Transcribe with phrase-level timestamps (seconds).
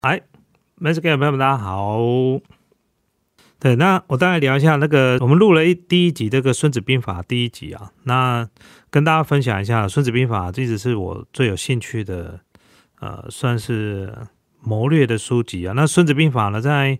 [0.00, 0.22] 哎
[0.76, 1.98] m a s k 朋友们，大家好。
[3.58, 8.48] 对，那我大概聊一下那个，我们录了一第一集这个《孙子兵法》第一集啊，那
[8.88, 12.40] 跟大家分享一下《孙子兵法》，一直是我最有兴趣的，
[13.00, 14.10] 呃，算是
[14.62, 15.74] 谋略的书籍啊。
[15.76, 16.98] 那《孙子兵法》呢，在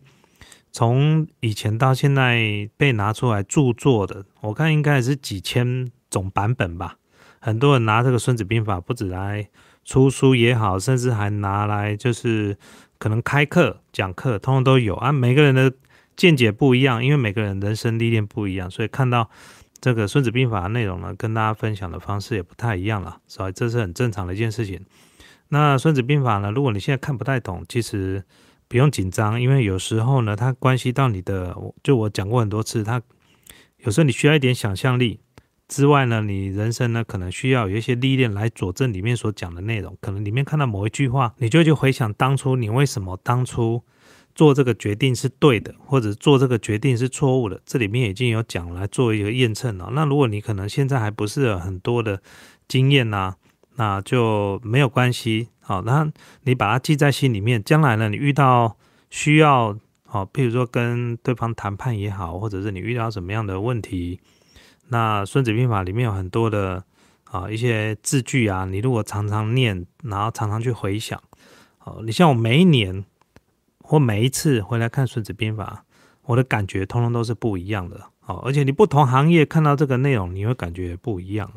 [0.70, 6.98] 从以前到现在被拿出来著作的，我看应该也是几千种版本吧。
[7.40, 9.48] 很多人拿这个《孙子兵法》不止来
[9.86, 12.58] 出书也好，甚至还拿来就是
[13.00, 15.10] 可能开课讲课，通通都有啊。
[15.10, 15.72] 每个人的
[16.14, 19.28] 见解不一样，因为每个人人生历练不一样，所以看到
[19.80, 24.84] 这个《孙子兵法》的内容呢，跟大家分享的方式也不太一样了，所以这是很正常的一件事情。
[25.48, 28.22] 那《孙子兵法》呢，如果你现在看不太懂，其实
[28.68, 33.00] 不用紧张，因为有时候呢，它关系到你的，就我讲过很多次，它
[33.78, 35.20] 有时候你需要一点想象力
[35.70, 43.82] 之外呢，你人生呢可能需要有一些历练来佐证里面所讲的内容，可能里面看到某一句话，你就去回想当初你为什么当初。
[44.32, 49.90] 做这个决定是对的，或者做这个决定是错误的，这里面已经有讲来做一个验证了。
[49.92, 52.22] 那如果你可能现在还不是很多的
[52.68, 53.34] 经验呐，
[53.74, 55.48] 那就没有关系。
[55.58, 56.10] 好，那
[56.44, 58.76] 你把它记在心里面，将来呢，你遇到
[59.10, 64.20] 需要，好，譬如说跟对方谈判也好，或者是你遇到什么样的问题，
[64.90, 66.84] 那《孙子兵法》里面有很多的
[67.24, 71.20] 啊一些字句啊，你如果常常念，然后常常去回想，
[71.78, 73.04] 好，你像我每一年。
[73.82, 75.84] 或每一次回来看《孙子兵法》，
[76.26, 78.00] 我的感觉通通都是不一样的。
[78.20, 81.50] 好，而且你不同行业看到这个内容，你会感觉不一样。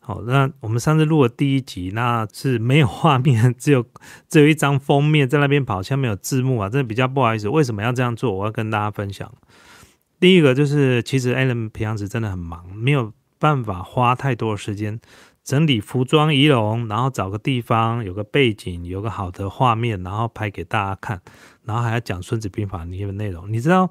[0.00, 3.84] 好，那我们上次录的第一集，那是没有画面，只有
[4.30, 7.50] 只有一张封面在那边跑，下面有字幕啊，这比较不好意思。
[7.50, 8.32] 为什么要这样做？
[8.32, 9.30] 我要跟大家分享。
[10.22, 15.00] 第一个就是，其实 Alan 平常时真的很忙，没有办法花太多的时间。
[15.42, 21.20] 整理服装仪容，然后找个地方有个背景，有个好的画面，然后拍给大家看，
[21.64, 23.52] 然后还要讲《孙子兵法》里面的内容。
[23.52, 23.90] 你知道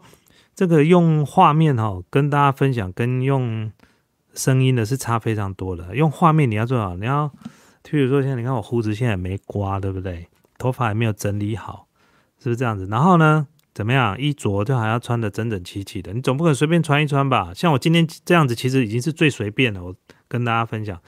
[0.56, 3.70] 这个用画面哈跟大家分享，跟用
[4.34, 5.94] 声音的是差非常多的。
[5.98, 7.30] 用画面你要做好，你要，
[7.84, 10.30] 譬如说现在你看我胡子现在没刮，对不对？
[10.58, 11.88] 头发还没有整理好，
[12.40, 12.88] 是不是这样子？
[12.90, 13.46] 然后呢，
[13.82, 14.16] 怎么样？
[14.22, 17.52] 衣着就还要穿的整整齐齐的，你总不可能随便穿一穿吧？
[17.56, 19.84] 像我今天这样子，其实已经是最随便了。
[19.84, 19.96] 我
[20.28, 21.02] 跟大家分享。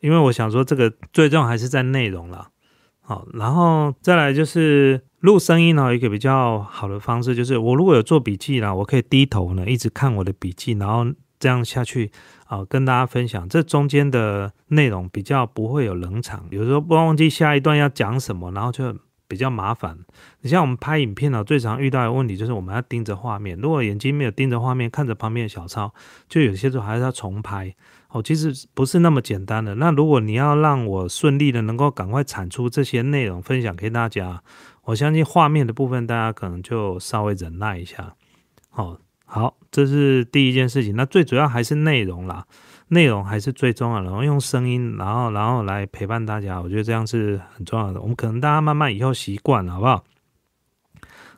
[0.00, 2.50] 因为我想说，这个最重要还是在内容了，
[3.00, 11.04] 好，然后再来就是录声音呢，一个比较好的方式就是，我如果有做笔记啦，我可以低头呢，一直看我的笔记，然后
[11.40, 12.12] 这样下去
[12.46, 18.94] 啊，跟大家分享，这中间的内容比较不会有冷场，有时候不忘记下一段要讲什么，然后就
[19.28, 19.98] 比较麻烦。
[20.40, 25.92] 你像我们拍影片呢，最常遇到的问题就是我们要盯着画面，如果眼睛没有盯着画面，看着旁边的小抄，
[26.28, 27.74] 就有些时候还是要重拍。
[28.08, 29.74] 哦，其实不是那么简单的。
[29.74, 34.42] 那如果你要让我顺利的能够赶快产出这些内容分享给大家，
[34.84, 38.14] 我相信画面的部分大家可能就稍微忍耐一下。
[38.70, 38.96] 好，
[39.26, 40.96] 好，这是第一件事情。
[40.96, 42.46] 那最主要还是内容啦，
[42.88, 44.04] 内容还是最重要的。
[44.04, 48.00] 然后用声音，然后然后来陪伴大家，我觉得这样是很重要的。
[48.00, 50.04] 我们可能大家慢慢以后习惯了，好不好？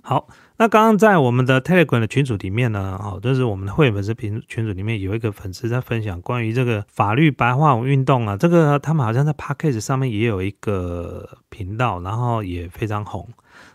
[0.03, 0.29] 好。
[0.61, 13.27] 那刚刚在我们的 Telegram 的群组里面呢，哦，就是我们的会员粉丝群群组里面有一个粉丝在分享关于这个法律白话文运动啊，这个他们好像在 p a c k a g e 上面也有一个频道，然后也非常红。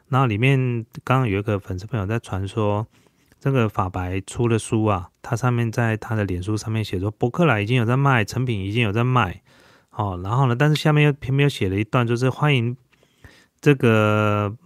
[0.09, 2.85] 然后里面刚刚有一个粉丝朋友在传说，
[3.45, 9.43] 这个法白出了书啊，他上面在他的脸书上面写说，博客来已经有在卖，成品已经有在卖，
[9.91, 12.75] 哦，然后呢，但是下面又偏偏又写了一段，就是欢迎
[13.61, 14.57] 这个。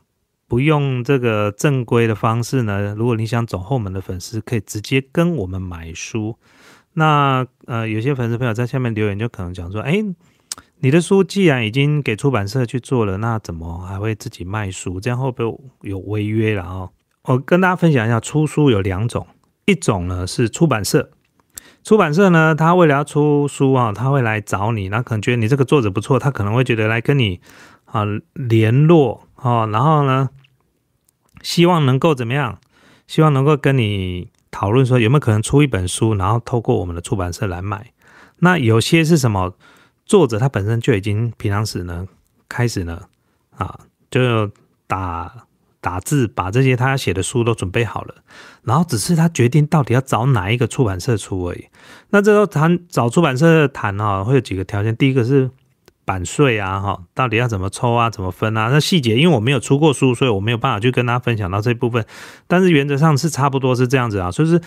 [0.47, 2.95] 不用这个正规的方式呢？
[2.95, 6.39] 如果你想走后门的粉丝，可以直接跟我们买书。
[6.93, 10.03] 那呃，有些粉丝朋友在下面留言，就可能讲说：“哎，
[10.79, 14.99] 你的书既然已经给出版社去做了，那怎么还会自己卖书？
[14.99, 16.89] 这样会不会有违约了？”哦，
[17.29, 19.27] 我跟大家分享一下，出书有两种，
[19.65, 21.11] 一种呢是出版社，
[21.83, 27.39] 出版社呢，他为了要出书啊，他会来找你，那可能觉得你这个作者不错，他可能会觉得来跟你
[27.85, 28.03] 啊
[28.33, 30.29] 联络哦，然后呢。
[31.41, 32.59] 希望能够怎么样？
[33.07, 37.93] 希望能够跟你讨论说有没有可能出一本书，然后透过我们的出版社来卖。
[38.39, 39.55] 那有些是什么？
[40.05, 42.05] 作者他本身就已经平常时呢
[42.49, 43.03] 开始呢
[43.55, 43.79] 啊，
[44.11, 44.51] 就
[44.85, 45.33] 打
[45.81, 48.15] 打字，把这些他写的书都准备好了，
[48.63, 51.65] 然后只是他决定到底要找哪一个出版社出而已。
[52.09, 54.95] 那这时候谈找出版社谈啊，会有几个条件。
[54.95, 55.49] 第一个是。
[56.05, 58.69] 版税啊，哈，到底要怎么抽啊，怎么分啊？
[58.71, 62.03] 那细节，因为我没有出过书，所以我没有办法去跟大家分享到这部分。
[62.47, 64.31] 但是原则上是差不多是这样子啊。
[64.31, 64.59] 所以是，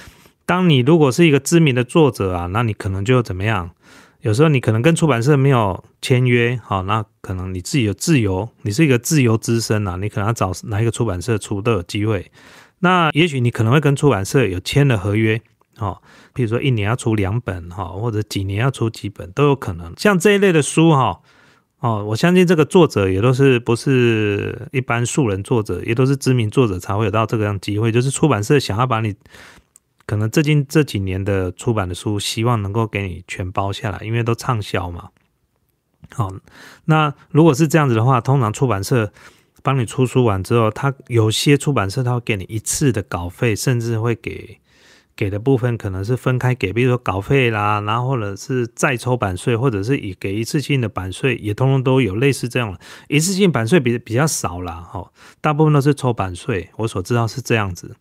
[0.46, 3.72] 当你如果是一个知名的作者啊，那你可能就怎么样，
[4.22, 12.30] 有时候你可能跟出版社没有签约，好，那可能你自己有自由，你是一个自由之身啊，你可能要找哪一个出版社出都有机会。
[12.78, 15.40] 那也许你可能会跟出版社有签了合约，
[15.78, 16.00] 哦，
[16.32, 19.92] 比如说一年要出两本，哈，或者几年要出几本都有可能。
[19.96, 21.20] 像这一类的书，哈。
[21.80, 27.90] 哦，我相信这个作者也都是不是一般素人作者，也都是知名作者才会有到这个样机会。
[27.90, 29.12] 就是出版社想要把你
[30.12, 35.08] 可能最近这几年的出版的书，希望能够给你全包下来，因为都畅销嘛。
[36.10, 36.30] 好，
[36.84, 39.10] 那如果是这样子的话，通常出版社
[39.62, 44.58] 帮你出书完之后，他有些出版社他会给你一次的稿费，甚至会给。
[45.16, 52.78] 给的部分可能是分开给，比如说稿费啦，然后或者是再抽版税，或者是以给一次性的版税，也通通都有类似这样的。
[53.08, 55.10] 一次性版税比比较少啦，哈，
[55.40, 56.68] 大部分都是抽版税。
[56.76, 57.96] 我所知道是这样子。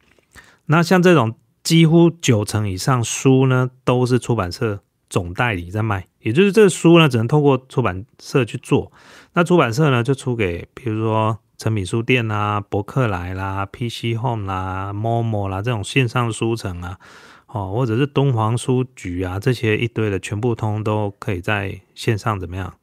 [0.65, 8.91] 那像这种几乎九成以上书呢，都是出版社总代理在卖，也就是这个书呢，只能透过出版社去做。
[9.33, 11.39] 那出版社呢，就出给比如说。
[11.57, 16.97] 诚品书店啦、博客来啦、PC Home 啦、Momo 啦这种线上书城啊，
[17.45, 22.73] 哦，或者是东皇书局啊这些一堆的，全部通都可以在线上怎么样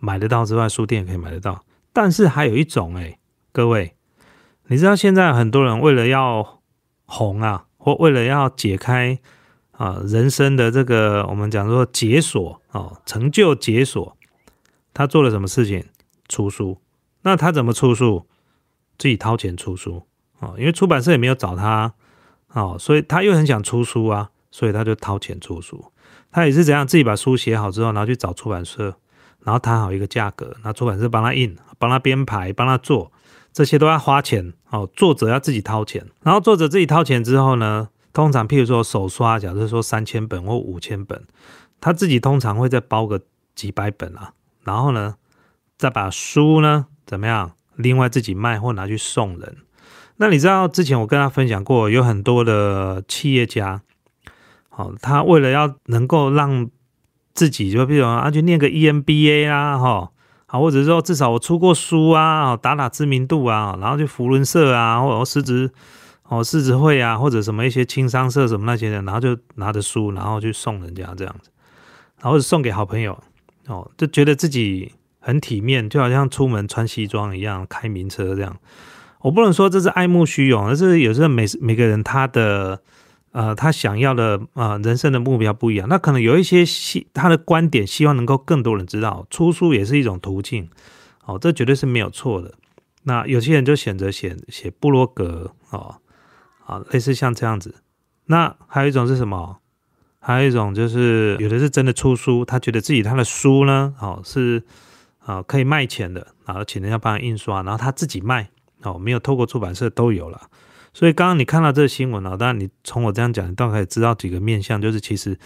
[0.00, 1.64] 买得到之外，书店也可以买得到。
[1.94, 3.18] 但是还有一种哎，
[3.52, 3.94] 各位，
[4.66, 6.60] 你知道现在很多人为了要
[7.06, 9.18] 红啊，或为了要解开
[9.72, 14.16] 啊人生的这个我们讲说解锁哦，成就解锁，
[14.94, 15.84] 他做了什么事情？
[16.26, 16.80] 出书。
[17.20, 18.26] 那他怎么出书？
[18.96, 20.06] 自己掏钱出书
[20.38, 21.92] 哦，因为出版社也没有找他
[22.54, 25.84] 哦，所以他又很想出书啊，所以他就掏钱出书。
[26.30, 28.96] 他也是怎样，自己把书写好之后，然后去找出版社，
[29.40, 33.12] 然后谈好一个价格，那出版社帮他印、帮他编排、帮他做，
[33.54, 34.86] 这些都要花钱哦。
[34.94, 41.24] 作者要自己掏钱，然后作者自己掏钱之后呢，通常譬如说手刷，假设说三千本或五千本，
[41.80, 43.22] 他自己通常会再包个
[43.54, 44.34] 几百本啊，
[44.64, 45.14] 然后呢，
[45.78, 46.88] 再把书呢。
[47.06, 47.52] 怎么样？
[47.76, 49.58] 另外自己卖或拿去送人？
[50.16, 53.82] 那你知道之前我跟他分享过，有很多的企业家，
[54.70, 56.70] 好，他为了要能够让
[57.34, 60.12] 自己就比如啊，去念个 EMBA 啊，哈，
[60.54, 65.70] 啊，或者说至少我出过书啊，打打知名度啊，然后去福伦社啊，或者狮子
[66.28, 71.50] 哦狮子会啊，或者什么一些轻商社什么那些的，然后就拿着书，然后去送人家这样子，
[72.20, 73.18] 然后送给好朋友，
[73.66, 74.92] 哦，就觉得自己。
[75.26, 78.54] 很体面，就好像出门穿西装一样，开名车这样。
[79.22, 82.78] 我不能说这是爱慕虚荣，而是有时候每每个人他的
[83.34, 85.86] 呃他想要的啊人生的目标不一样。
[85.88, 90.70] 那可能有一些希他的观点希望能够更多人知道，出书也是一种途径。
[91.26, 92.54] 哦，这绝对是没有错的。
[93.02, 95.96] 那有些人就选择写写布洛格哦，
[96.64, 97.74] 啊，类似像这样子。
[98.26, 99.58] 那还有一种是什么？
[100.20, 104.62] 还有一种就是有的是真的出书，他觉得自己他的书呢，哦是。
[105.26, 108.50] 啊，可以卖钱的，然后请人家帮他印刷，然后他自己卖，
[108.82, 110.38] 哦，没有透过出版社都有了。
[110.94, 115.36] 所以刚刚你看到这个新闻啊，当然你从我这样讲，你大概知道几个面向，就是其实，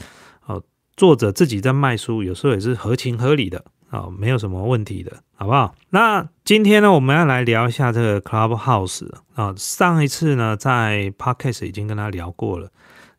[0.47, 0.63] 哦，
[0.95, 5.75] 作者自己在卖书，有时候也是合情合理的，啊，没有什么问题的，好不好？
[5.91, 12.71] 那今天呢，我们要来聊一下这个 Clubhouse 啊，上一次呢在 Podcast 已经跟他聊过了，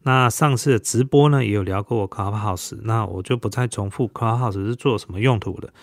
[0.03, 5.73] 那上次的直播呢也有聊过 Clubhouse，那我就不再重复 Clubhouse 是做什么用途的。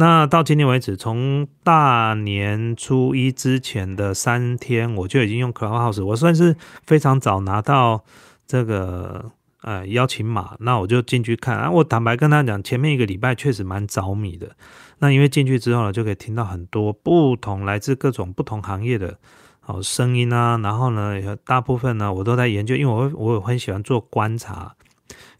[0.00, 8.02] 那到今天为止，从大年初一之前的三天，我就已经用 Clubhouse，我算是非常早拿到
[8.46, 11.70] 这个呃邀请码，那我就进去看啊。
[11.70, 14.56] 我坦白跟他讲，前面一个礼拜确实蛮着迷的。
[15.00, 19.18] 那因为进去之后呢，就可以听到很多不同来自各种不同行业的
[19.66, 20.56] 哦声音啊。
[20.62, 24.74] 然后呢，大部分呢我都在研究，因为我我很喜欢做观察，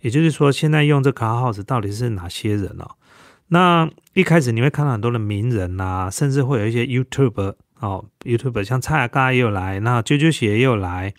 [0.03, 2.91] 也就是说，现在用这 Clubhouse 到底是哪些人哦？
[3.53, 11.15] 那一开始你会看到很多的名人啊，甚至会有一些 YouTube 哦，YouTube 像蔡雅嘎也有来，那啾啾鞋也有来，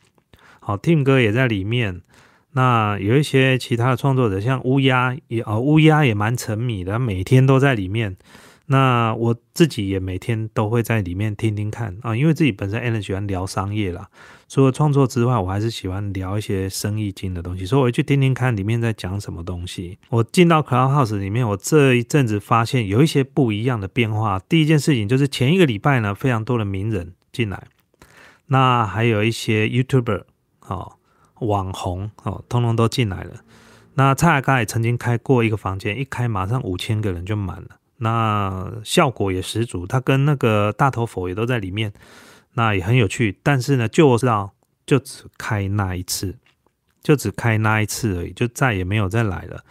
[0.62, 2.02] 好 Tim 哥也在里面。
[2.54, 8.16] 那有一些其他的创作者，像乌鸦也哦，乌鸦也蛮沉迷的，每天都在里面。
[8.72, 14.08] 那我自己也每天都会在里面听听看啊，因为自己本身 a l n 喜欢聊商业啦，
[14.48, 20.00] 除了创作之外，我还是喜欢聊一些生意经的东西，所以我去听听看里面在讲什么东西。
[20.08, 24.40] 我进到 Clubhouse 里面，我这一阵子发现有一些不一样的变化。
[24.48, 27.68] 第一件事情就是前一个礼拜呢，非常多的名人进来，
[28.48, 30.22] 那还有一些 YouTuber
[30.68, 30.94] 哦，
[31.40, 33.42] 网红哦，通通都进来了。
[33.96, 37.81] 那蔡雅刚也曾经开过一个房间，一开马上五千个人就满了。
[38.04, 41.94] 那效果也十足，他跟那个大头佛也都在里面，
[42.54, 43.38] 那也很有趣。
[43.44, 44.54] 但是呢，就我知道，
[44.86, 46.36] 就只开那一次，
[47.04, 49.64] 就只开那一次而已，就再也没有再来了。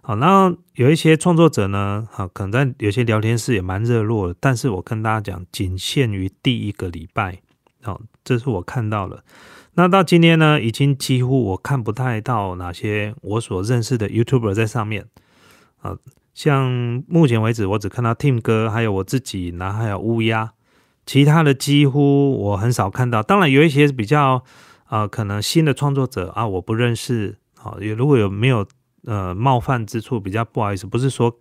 [0.00, 7.40] 好，然后有一些创作者呢，好，可能在有些聊天室也蛮热络的，但是我跟大家讲，仅限于第一个礼拜，
[7.82, 9.24] 好，这是我看到了。
[9.74, 15.06] 那到今天呢，已经几乎我看不太到哪些我所认识的 YouTuber 在上面，
[15.80, 15.96] 啊，
[16.34, 20.52] 像目前为止，我只看到 Tim 哥，还有我自己，然后还有乌鸦，
[21.06, 23.22] 其他的几乎我很少看到。
[23.22, 24.44] 当然有一些比较，
[24.84, 28.66] 啊，可能新的创作者啊，我不认识，好，也如果有没有。
[29.04, 31.36] 呃，冒犯之处比较不好意思，不是说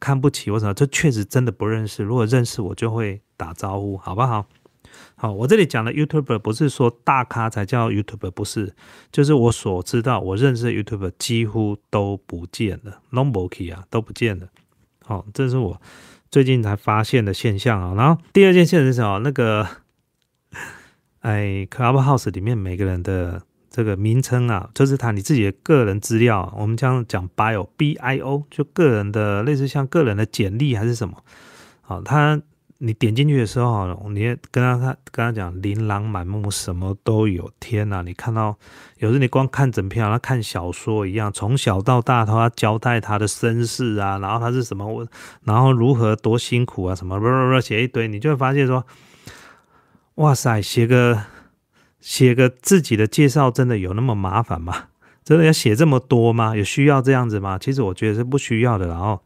[0.00, 2.02] 看不起或什么，这确实真的不认识。
[2.02, 4.44] 如果认识我，就会打招呼，好不好？
[5.16, 8.74] 好，我这里讲的 YouTuber 不是说大咖才叫 YouTuber，不是，
[9.10, 14.48] 就是我所知道我认识的 YouTuber 几乎都不见了 n o b o k y 啊，都不见了。
[15.04, 15.80] 好，这是我
[16.30, 17.94] 最近才发现的现象啊。
[17.94, 19.18] 然后第二件事是什么？
[19.20, 19.66] 那个，
[21.20, 23.42] 哎，Clubhouse 里面每个人的。
[23.68, 31.22] 这个名称啊，就是他你自己的个人资料，我们将讲 bio，b i o，就个人的类似像个人的简历还是什么，
[31.82, 32.40] 好，他
[32.78, 38.02] 你点进去的时候，你跟他他跟他讲琳琅满目，什么都有，天哪！
[38.02, 38.56] 你看到
[38.98, 45.06] 有时你光看整篇，好像看小说一样，从小到大他交代他的身世啊，然后他是什么，
[45.44, 48.84] 然后如何多辛苦啊，什么不不不写一堆，你就会发现说，
[50.16, 51.22] 哇塞，写个。
[51.98, 54.84] 写个自己的介绍真的有那么麻烦吗？
[55.24, 56.54] 真的要写这么多吗？
[56.54, 57.58] 有需要这样子吗？
[57.58, 58.86] 其实我觉得是不需要的。
[58.86, 59.20] 然后，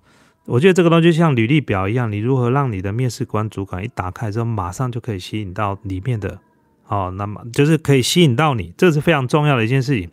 [0.51, 6.41] 我觉得这个东西像履历表一样，你如何让你的面试官主管一打开之后，马上就可以吸引到里面的，
[6.89, 10.11] 哦，那么就是可以吸引到你，这是非常重要的一件事情。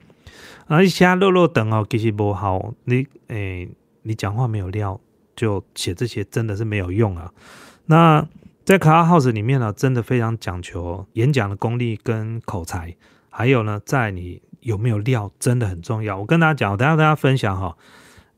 [0.67, 3.67] 而一下落落等哦，其实不好，你诶，
[4.03, 4.99] 你讲话没有料，
[5.35, 7.31] 就写这些真的是没有用啊。
[7.85, 8.27] 那。
[8.67, 12.93] 在 Clubhouse 里面呢，真的非常讲求演讲的功力跟口才，
[13.29, 16.17] 还有呢，在你有没有料，真的很重要。
[16.17, 17.77] 我跟大家讲，我等下跟大家分享哈，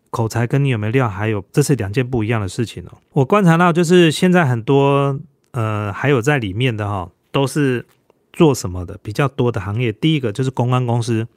[0.10, 2.98] 口才跟你有没有料，还有这是两件不一样的事情哦。
[3.14, 5.20] 我观察到，就是现在很多
[5.52, 7.86] 呃，还有在里面的哈，都是
[8.34, 9.92] 做什么的比较多的行业。
[9.92, 11.28] 第一个就是公关公司，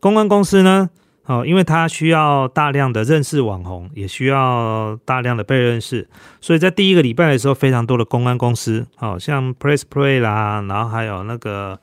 [0.00, 0.90] 公关公司呢。
[1.24, 6.08] 哦，因为它需要大量的认识网红，也需要大量的被认识，
[6.40, 11.78] 所以在第一个礼拜的时候，非常多的公关公司，好像 Press Play 啦，然后还有那个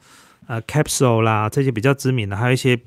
[0.47, 2.77] 呃 Capsule 啦，这些比较知名的，还有一些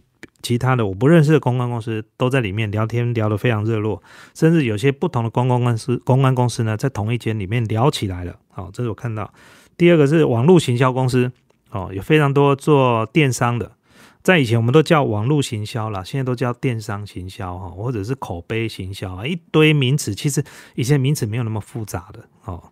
[0.43, 4.03] 其他的我不认识的公关公司，都在里面聊天聊得非常热络，
[4.35, 8.37] 甚至有些不同的公关公司，公关公司呢，在同一间里面聊起来了。
[8.51, 9.33] 好，这是我看到。
[9.77, 11.31] 第二个是网络行销公司，
[11.71, 13.73] 哦，有非常多做电商的。
[14.23, 20.15] 在以前我们都叫网络行销啦，现在都叫电商行销哈，或者是口碑行销啊，一堆名词。
[20.15, 20.45] 其实
[20.77, 22.63] 以前名词没有那么复杂的哦。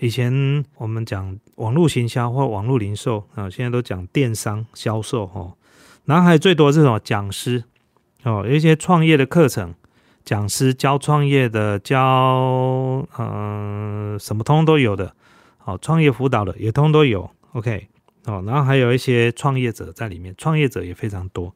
[0.00, 5.52] 以前我们讲网络行销或网络零售啊，现在都讲电商销售哈。
[6.08, 7.64] 然后还有最多是什么讲师
[8.22, 9.74] 哦，有一些创业的课程，
[10.24, 15.14] 讲师教创业的，教嗯什么通都有的。
[15.58, 17.30] 好，创业辅导的也通都有。
[17.52, 17.88] OK。
[18.24, 21.54] 哦，然后还有一些创业者在里面，创业者也非常多。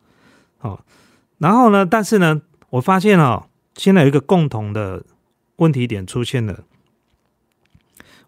[0.61, 0.79] 哦，
[1.39, 5.03] 然后呢，但是呢，我发现哦，现在有一个共同的
[5.57, 6.65] 问题点出现了。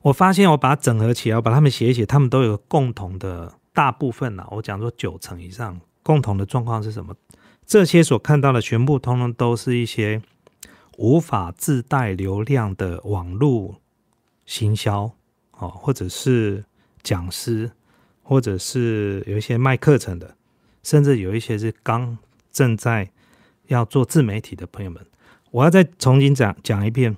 [0.01, 4.47] 我发现我把它整合起来，我把他们写一写，他们都有共同的大部分呢。
[4.53, 7.17] 我讲说九成以上共同的状况是什么？
[7.67, 10.23] 这些所看到的全部通通都是一些
[10.99, 13.81] 无法自带流量的网络
[14.47, 15.11] 行销
[15.59, 16.65] 哦，或者是
[17.03, 17.73] 讲师。
[18.27, 20.35] 或者是有一些卖课程的，
[20.83, 22.17] 甚至有一些是刚
[22.51, 23.11] 正在
[23.67, 25.05] 要做自媒体的朋友们，
[25.51, 27.15] 我要再重新讲讲一遍。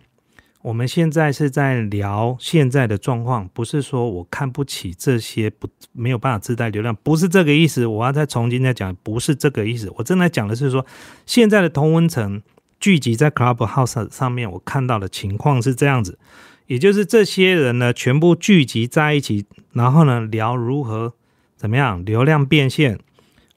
[0.66, 7.86] 我们现在是在聊现在的状况，不是说我看不起这些不没有办法自带流量，不是这个意思。
[7.86, 9.88] 我要再重新再讲，不是这个意思。
[9.96, 10.84] 我正在讲的是说，
[11.24, 12.42] 现在的同温层
[12.80, 16.18] 聚集在 Clubhouse 上面，我看到的情况是这样子。
[16.66, 21.14] 也就是这些人呢，全部聚集在一起，然后呢，聊如何
[21.56, 22.98] 怎么样流量变现，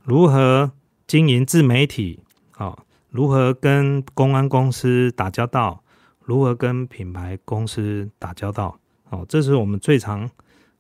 [0.04, 0.74] 如何
[1.08, 2.20] 经营自媒体，
[2.52, 5.82] 好，如何跟公安公司打交道，
[6.30, 8.78] 如何跟品牌公司打交道，
[9.10, 10.30] 哦，这是我们最常，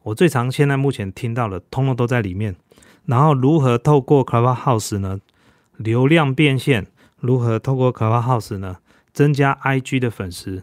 [0.03, 2.56] 我最常现在目前听到的，通通都在里面。
[3.08, 5.20] 然后如何透过 Clubhouse 呢，
[5.77, 6.86] 流量变现，
[7.20, 8.77] 如何透过 Clubhouse 呢，
[9.12, 10.62] 增加 IG 的粉丝。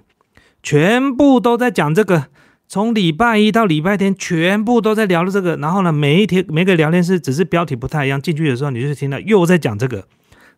[0.62, 2.28] 全部都在讲这个，
[2.68, 5.56] 从礼拜一到礼拜天，全部都在聊的这个。
[5.56, 10.06] 然后呢，每一天每个聊天室只是标题不太一样，进去的时候你就听到又在讲这个，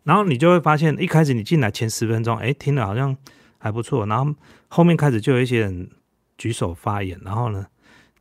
[0.03, 3.17] 然后你就会发现，一开始你进来前十分钟，哎，听了好像
[3.59, 4.33] 还不错，然后
[4.67, 5.87] 后面开始就有一些人
[6.37, 7.67] 举手发言，然后呢，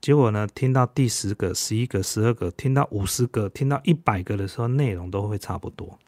[0.01, 5.99] 结果呢，听到第十个、十一个、十二个，听到五十个、听到一百个的时候，内容都会差不多。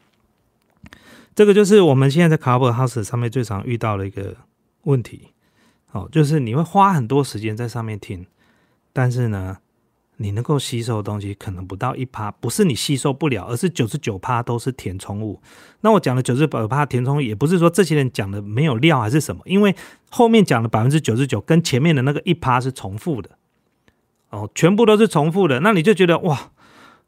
[1.35, 4.37] 这个就是我们现在在 Clubhouse 上面最常遇到的一个
[4.83, 5.29] 问题。
[5.93, 8.25] 哦，就是你会花很多时间在上面听，
[8.93, 9.59] 但是呢，
[10.23, 15.41] 你能够吸收的东西可能不到一趴，不是你吸收不了，而是九十九趴都是填充物。
[15.81, 19.75] 那我讲的九十九趴填充物，也不是说这些人讲的没有料还是什么，因为
[20.11, 23.31] 后面讲的百分之九十九跟前面的那个一趴是重复的。
[24.29, 26.51] 哦，全部都是重复的，那你就觉得哇。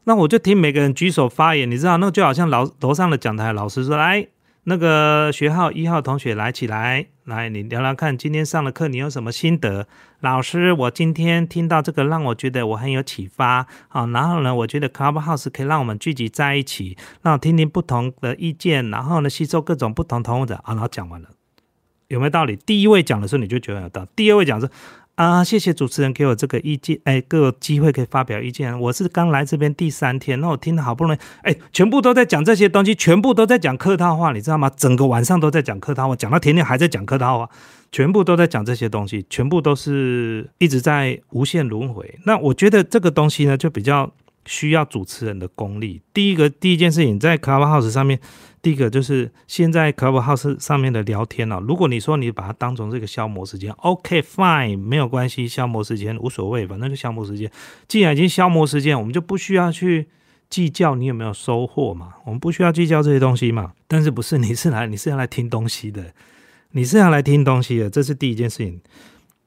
[0.05, 4.27] 那我就听每个人举手发言，你知道，那就好像老楼上的讲台老师说：“来，
[4.65, 9.89] 那个学号一号同学来起来，来你聊聊看，今天上了课你有什么心得？”
[10.21, 14.07] 老师，我今天听到这个让我觉得我很有启发啊。
[14.07, 20.69] 然后呢，我觉得 Clubhouse 可以让我们聚集在一起，让听听不同的意见，然后呢，吸收各种不同同的啊。
[20.69, 21.31] 然后讲完了，
[22.07, 22.55] 有没有道理？
[22.55, 24.69] 第一位讲的时候你就觉得有道理，第二位讲是。
[25.17, 28.79] 啊，谢谢主持人给我这个意见，哎，给我机会可以发表意见。
[28.81, 34.71] 我是刚来这边第三天，那我听了好不容易，哎，全部都在讲这些东西，全部都在讲客套话，你知道吗？
[34.75, 37.51] 整个晚上都在讲客套话，讲到天天还在讲客套话，
[37.93, 42.19] 全部都在讲这些东西，全部都是一直在无限轮回。
[42.25, 44.11] 那我觉得这个东西呢，就比较
[44.47, 46.01] 需要主持人的功力。
[46.15, 48.19] 第一个，第一件事情在 Clubhouse 上面。
[48.63, 57.51] 第一个就是现在 Clubhouse 上面的聊天啊，如果你说你把它当成这个消磨时间，OK fine，没有关系，消磨时间无所谓，反正就消磨时间。
[57.89, 60.07] 既然已经消磨时间，我们就不需要去
[60.49, 63.73] 计较你有没有收获嘛，我们不需要计较这些东西嘛。
[63.89, 66.15] 但是不是你是来你是要来听东西的，
[66.71, 68.81] 你是要来听东西的，这是第一件事情。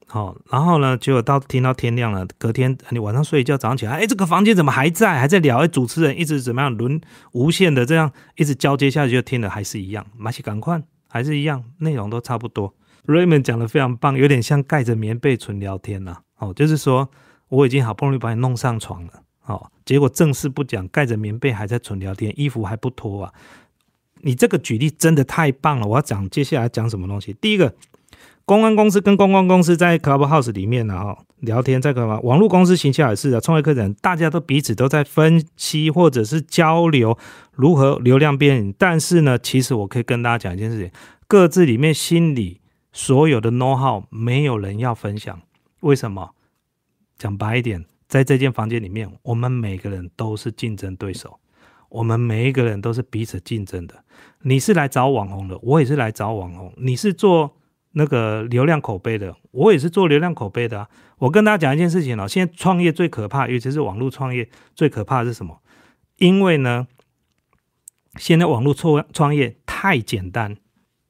[0.08, 5.58] 好，然后呢，结果到听到天亮了，隔天你晚上睡一觉，早上起来，哎，这个房间怎么还在，还在聊？
[5.58, 7.00] 哎，主持人一直怎么样轮
[7.32, 12.72] 无限的这样一直交接下去，就听了还是一样，马起赶快还是一样，内容都差不多。
[13.04, 16.18] Raymond 讲的非常棒，有点像盖着棉被纯聊天呐。
[16.38, 17.10] 哦，就是说
[17.48, 19.12] 我已经好不容易把你弄上床了，
[19.46, 23.32] 哦，结果正事不讲，盖着棉被还在纯聊天，衣服还不脱啊。
[24.20, 27.32] 你这个举例真的太棒了，我要讲接下来讲什么东西？
[27.40, 27.74] 第一个。
[28.46, 32.20] 公关公司跟公关公司在 Clubhouse 里面呢，哈，聊天在干嘛？
[32.20, 37.18] 网络公司形象也是啊，创业课程大家都彼此都在分析或者是交流
[37.50, 38.72] 如何流量变。
[38.78, 40.88] 但是呢，其实我可以跟大家讲一件事情：
[41.26, 42.60] 各自里面心里
[42.92, 45.42] 所有的 know how 没有人要分享。
[45.80, 46.30] 为什么？
[47.18, 51.40] 讲白一点，在这间房间里面，我们每个人都是竞争对手，
[51.88, 54.04] 我们每一个人都是彼此竞争的。
[54.42, 56.72] 你是来找网红的，我也是来找网红。
[56.76, 57.56] 你是做。
[57.98, 60.88] 那个流量口碑的，我也是做流量口碑的啊。
[61.16, 65.62] 我跟大家讲一件事情哦，现在创业最可怕，尤其是网络创业最可怕是什么？
[66.18, 66.86] 因为呢，
[68.16, 70.58] 现在网络创创业太简单，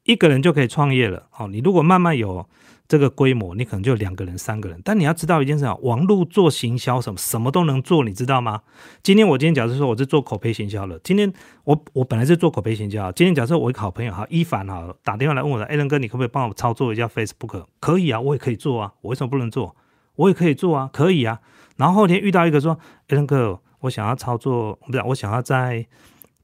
[0.03, 1.27] 一个人就可以创业了。
[1.37, 2.49] 哦，你如果慢慢有。
[2.87, 4.79] 这个规模，你可能就两个人、三个人。
[4.83, 8.61] 但你要知道一件事啊，网络做行销什么什么都能做，你知道吗？
[9.03, 11.31] 今天我今天假设说我是做口碑行销的，今天
[11.65, 13.11] 我我本来是做口碑行销。
[13.11, 18.93] 今天假设我一个好朋友哈，一凡哈打电话来问我说：“艾伦哥，你可不可以帮我操作一下 Facebook？” 可以啊，我也可以做啊。
[19.01, 19.75] 我为什么不能做？
[20.15, 21.39] 我也可以做啊，可以啊。
[21.75, 25.85] 然后后天遇到一个说：“艾伦哥，我想要操作，不是我想要在。”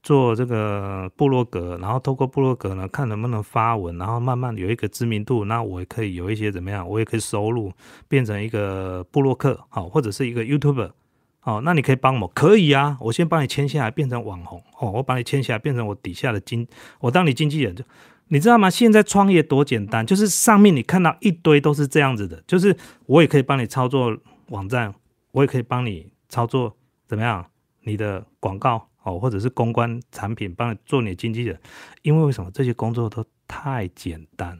[0.04, 7.72] 做这个部落格，然后透过部落格呢，看能不能发文，然后慢慢有一个知名度，那我也可以有一些怎么样，我也可以收入，
[8.06, 10.90] 变成一个部落客，好，或者是一个 YouTuber，
[11.40, 16.68] 好，那你可以帮我，可以啊，我先帮你签下来，变成网红，哦，我把你签下来，变成我底下的经，
[17.00, 17.82] 我当你经纪人，就
[18.28, 18.68] 你知道吗？
[18.68, 24.14] 现在创业多简单，就是上面你看到一堆都是这样子的，就是我也可以帮你操作
[24.50, 24.94] 网站，
[25.32, 27.46] 我也可以帮你操作怎么样，
[27.84, 28.90] 你的广告。
[29.04, 31.58] 哦，或者是公关产品帮你做你的经纪人，
[32.02, 34.58] 因为为什么这些工作都太简单？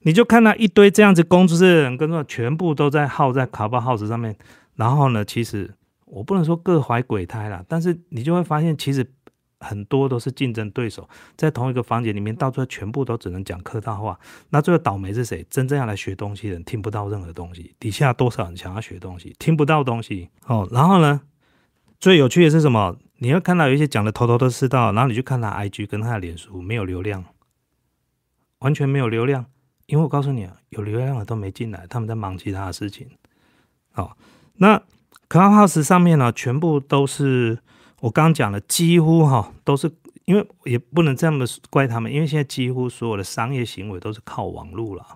[0.00, 4.36] 你就看到一堆这样子工作的人，跟着全部都在耗在卡巴 house 上面。
[4.74, 5.72] 然后呢，其实
[6.04, 9.08] 我不能说各怀鬼胎啦，但是你就会发现，其实
[9.60, 14.18] 很多都是竞争对手，在同一个房间里面，到最后全部都只能讲客套话。
[14.50, 15.46] 那最后倒霉是谁？
[15.48, 20.28] 真正要来学东西的人听不到任何东西，底下多少人想要学东西，听不到东西。
[20.46, 21.22] 哦，然后呢，
[21.98, 22.96] 最有趣的是什么？
[23.18, 27.24] 你会看到有一些讲的头头都是道，然后你去看他 IG 跟他的脸书，没有流量，
[28.58, 29.46] 完全没有流量。
[29.86, 33.06] 因为我告诉你啊，有流量的都没进来，他们在忙其他的事情。
[33.92, 34.16] 好，
[34.54, 34.82] 那
[35.28, 37.58] Clubhouse 上面呢，全部都是
[38.00, 39.90] 我刚讲的，几乎哈都是，
[40.24, 45.06] 因为也不能这么怪他们，因为现在几乎所有的商业行为都是靠网络了，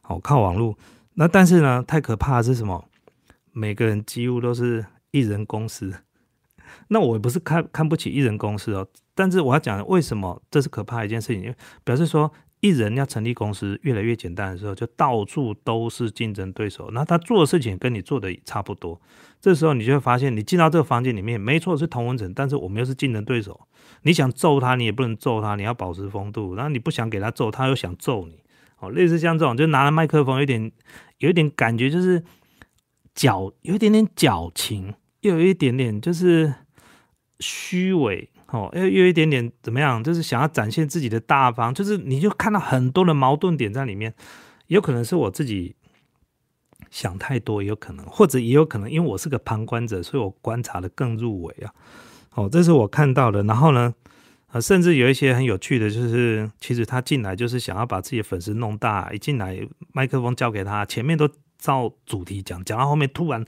[0.00, 0.78] 好靠网络。
[1.14, 2.84] 那但是呢，太可怕的是什么？
[3.52, 5.92] 每个人几乎都是一人公司。
[6.92, 16.90] 那我也不是看看不起艺人公司哦，但是我要讲为什么这是可怕的一件事情，表示说艺人要成立公司越来越简单的时候，就到处都是竞争对手。
[16.92, 19.00] 那他做的事情跟你做的差不多，
[19.40, 23.58] 这时候你就会发现，你进到这个房间里面，没错是同温层，但是我们又是竞争对手。
[24.02, 26.54] 你想揍他，你也不能揍他，你要保持风度。
[26.54, 28.40] 然后你不想给他揍，他又想揍你。
[28.80, 30.72] 哦，类似像这种，就拿了麦克风，有点
[31.18, 32.22] 有一点感觉，就是
[33.14, 36.54] 矫，有一点点矫情，又有一点点就是
[37.40, 38.30] 虚伪。
[38.52, 40.02] 哦，又又一点点怎么样？
[40.02, 44.12] 就是想要展现自己的大方，就是你就看到很多的矛盾点在里面，
[44.66, 45.76] 有可能是我自己
[46.90, 51.72] 想太多，也有可能，或者也有可能，因为我是个旁观者，所以我观察的更入微啊。
[52.34, 53.44] 哦，这是我看到的。
[53.44, 53.94] 然后呢，
[54.50, 59.60] 呃，甚至有一些很有趣的，就是其实他进来就是想要把自己的粉丝弄大，一进来
[59.92, 63.46] 麦克风交给他，前面都照主题讲，讲到后面突然。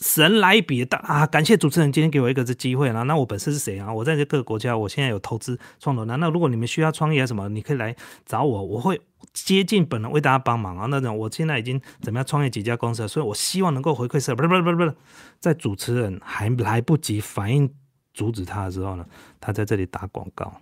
[0.00, 1.26] 神来一笔，大啊！
[1.26, 3.04] 感谢主持人今天给我一个这机会啦。
[3.04, 3.90] 那我本身是谁啊？
[3.90, 6.04] 我在这各个国家，我现在有投资创投。
[6.04, 7.94] 那那如果你们需要创业什么，你可以来
[8.26, 9.00] 找我，我会
[9.32, 10.86] 接近本人为大家帮忙啊。
[10.90, 14.34] 那种我现在已经怎么样创业几家公司，所以我希望能够回馈社。
[14.36, 14.94] 不是不是不是不是，
[15.38, 17.72] 在主持人还来不及反应
[18.12, 19.06] 阻止他的时候呢，
[19.40, 20.60] 他在这里打广告。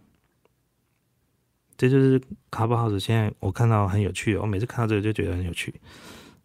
[1.76, 3.00] 这就是卡布豪斯。
[3.00, 5.74] 现在我看到很有趣，我每次看到这个就觉得很有趣。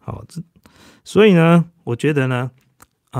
[0.00, 0.42] 好，这
[1.04, 2.50] 所以呢，我觉得呢。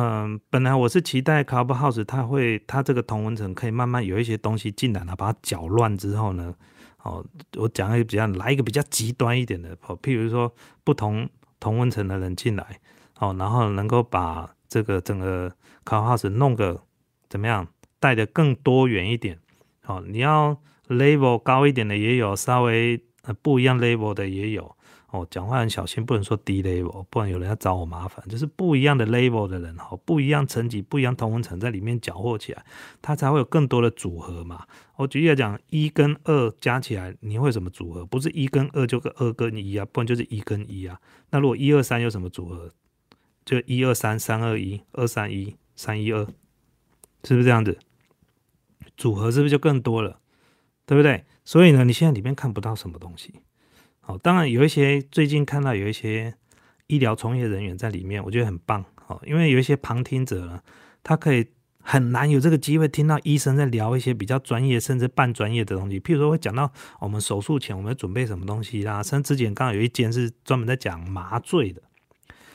[0.00, 6.54] 嗯，本来我是期待 Clubhouse 它会，它这个同文层可以慢慢有一些东西进来了，把它搅乱之后呢，
[7.02, 12.78] 哦，我讲一个比较来一个比较极端一点的，哦，譬如说不同同文层的人进来，
[13.18, 15.52] 哦，然后能够把这个整个
[15.84, 16.80] Clubhouse 弄个
[17.28, 17.66] 怎么样，
[17.98, 19.40] 带的更多元一点，
[19.86, 20.56] 哦，你要
[20.86, 24.76] level 高一点的也有，稍微呃不一样 level 的也有。
[25.10, 28.22] 哦，讲话很小心，不能说低 level，不然有人要找我麻烦。
[28.28, 32.62] 就是不一样的 level 的人，哈，不一样层级、不一样同温层在里面搅和起来，
[33.00, 34.66] 它才会有更多的组合嘛。
[34.96, 38.04] 我举例来讲，一跟二加起来，你会什么组合？
[38.04, 41.00] 不是一跟二就跟二跟一啊，不然就是一跟一啊。
[41.30, 42.70] 那如果一二三有什么组合？
[43.46, 46.26] 就一二三，三二一，二三一，三一二，
[47.24, 47.78] 是不是这样子？
[48.94, 50.20] 组合是不是就更多了？
[50.84, 51.24] 对不对？
[51.46, 53.40] 所以呢，你现在里面看不到什么东西。
[54.08, 56.34] 哦，当然有一些最近看到有一些
[56.86, 58.82] 医疗从业人员在里面，我觉得很棒。
[59.06, 60.60] 哦，因为有一些旁听者呢，
[61.02, 61.46] 他可以
[61.82, 66.00] 很难有这个机会听到医生在聊一些比较专业甚至半专业的东西。
[66.00, 71.82] 譬如说会讲到我们手术前我们要准备什么东西啦，甚至之前刚好有一间是专门在讲麻醉的。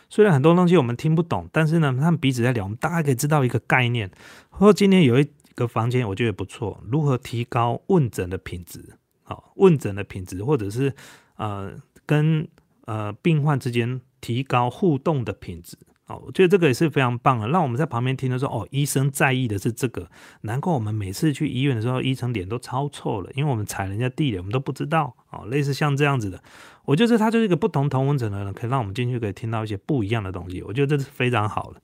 [0.10, 4.10] 虽然很多东西我们听不懂，但是呢，他们彼此在聊，我们大概可以知道一个概念。
[4.50, 8.98] 或今天有一个房间，我觉得不错，如何提高问诊的品质？
[9.24, 10.96] 好，问诊的品质，或者是。
[11.44, 11.74] 呃，
[12.06, 12.48] 跟
[12.86, 15.76] 呃病患之间提高互动的品质，
[16.08, 17.50] 哦，我觉得这个也是非常棒的。
[17.50, 20.10] 让我们在旁边听的时候，哦，医生在意的是这个，
[20.44, 26.42] 难怪我们每次去医院的时候，医生脸都超臭了，因为我们踩人家地了，我们都不知道，哦，类似像这样子的，
[26.86, 31.82] 我觉得他就是一个不同同温层的人，可以让我们进去可以听到一些不一样的东西，我觉得这是非常好的。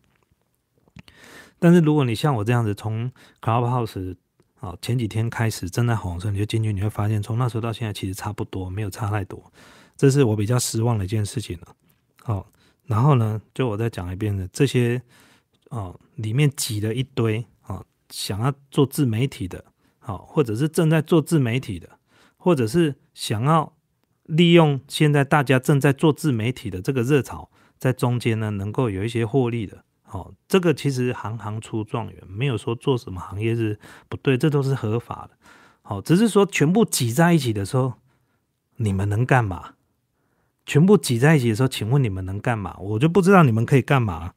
[1.59, 4.15] 但是如果你像我这样子，从 Clubhouse。
[4.61, 9.41] 好，前几天开始正在红的时候，你就进去，你会发现从那时候到现在其实差不多，没有差太多，
[9.95, 11.67] 这是我比较失望的一件事情了。
[12.21, 12.45] 好，
[12.85, 15.01] 然后呢，就我再讲一遍的这些，
[15.69, 19.63] 哦，里面挤了一堆啊，想要做自媒体的，
[19.99, 21.89] 好，或者是正在做自媒体的，
[22.35, 23.71] 或者是想要
[24.23, 29.85] 利用现在大家正在做自媒体的这个热潮，在中间呢，能够有一些获利的。
[30.11, 35.37] 哦，这个其实行行出状元，没有说做什么行业是不对，这都是合法的。
[35.83, 37.93] 好，只是说全部挤在一起的时候，
[38.77, 39.75] 你们能干嘛？
[40.65, 42.75] 全部挤在一起的时候，请问你们能干嘛？
[42.79, 44.33] 我就不知道你们可以干嘛。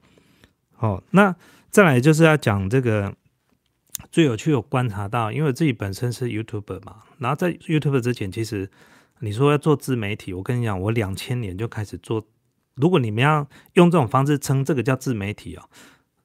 [0.75, 1.35] 好，那
[1.71, 3.15] 再来就是要讲这个
[4.11, 8.71] 最有趣，有观察到，因为自己本身是 YouTuber 嘛，然后在 YouTuber 之前，其实
[9.21, 12.27] 你说要做自媒体，我跟你讲，我两千年就开始做。
[12.75, 15.63] 如果你们要用这种方式称这个叫自媒体哦，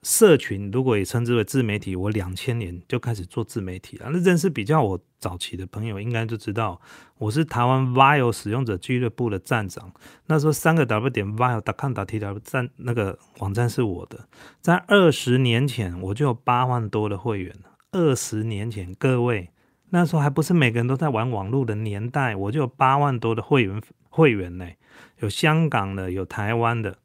[0.03, 4.09] 社群如果也称之为自媒体，我两千年就开始做自媒体了。
[4.11, 6.79] 那认识比较我早期的朋友，应该就知道
[7.17, 9.91] 我是台湾 Vio 使用者俱乐部的站长。
[10.27, 14.29] 那时候三个 W 点 Vio 打 com 打 T W 站那个网站是我的。
[14.61, 17.53] 在二十年前，我就有八万多的会员
[17.91, 19.49] 二十年前，各位
[19.89, 24.65] 那时候还不是每个人都在玩网络的年代，我就有八万多的会员会员呢。
[25.19, 26.97] 有香港的，有台湾的，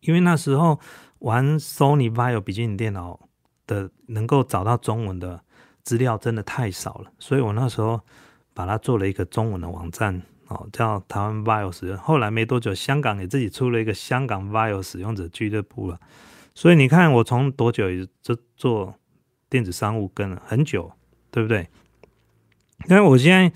[0.00, 0.78] 因为那时候
[1.20, 3.20] 玩 Sony Vio 笔记本电脑
[3.66, 5.42] 的，能够找到中文的
[5.82, 8.00] 资料真的太少了，所以我那时候
[8.52, 11.96] 把它做了一个中文的网站，哦，叫台湾 Vio 使用。
[11.96, 15.98] 后来没多久，香港也自己出了一个香港 Vio 使用者俱乐部了。
[16.54, 17.88] 所以你看，我从多久
[18.20, 18.94] 就做
[19.48, 20.92] 电子商务跟了很久，
[21.30, 21.68] 对不对？
[22.88, 23.52] 因为我现在。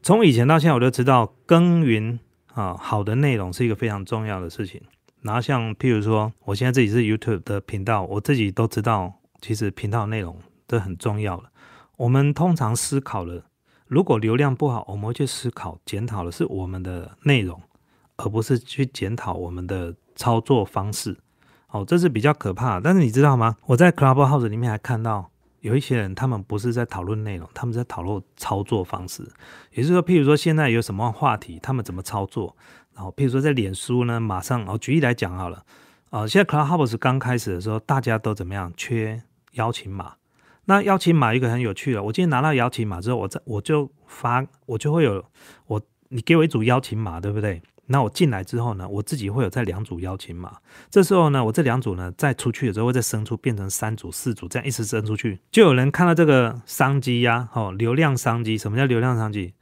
[0.00, 2.20] 从以前到现在，我就知道耕耘
[2.54, 4.80] 啊，好的内容是一个非常重要的事情。
[5.22, 11.50] 然后像譬如说，我现在自己是 YouTube 的频道，我自己都知道，其实频道内容都很重要了。
[11.96, 13.44] 我们通常思考了，
[13.86, 17.60] 如果流量不好，我们会去思考检讨的是我们的内容，
[18.16, 21.16] 而不是去检讨我们的操作方式。
[21.70, 22.80] 哦，这是比较可怕。
[22.80, 23.56] 但是你知道吗？
[23.66, 25.30] 我在 Clubhouse 里面还看到
[25.68, 29.22] 有一些人，他们不是在讨论内容，他们在讨论操作方式。
[29.72, 32.56] 也就是说，譬如说现在有什么话题，他们怎么操作。
[32.94, 35.64] 然后，譬如说在脸书呢，马上哦，举例来讲好了，
[36.10, 38.72] 啊，现在 Clubhouse 刚开始的时候，大家都怎么样？
[38.76, 40.14] 缺邀请码。
[40.64, 45.24] 那邀请码一个很有趣的，我今天拿到邀请码之后，我在我就发，我就会有
[45.66, 47.62] 我你给我一组邀请码，对不对？
[47.88, 50.56] 那我进来之后呢，我自己会有在两组邀请码。
[50.90, 58.56] 这时候呢，我这两组呢再出去的时候，会再生出变成三组、四组，这样一直生出去，就有人看到这个商机呀，哦，流量商机。
[58.56, 59.54] 什么叫流量商机？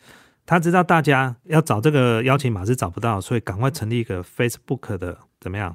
[0.45, 5.75] 他知道大家要找这个邀请码是找不到，所以赶快成立一个 Facebook 的怎么样？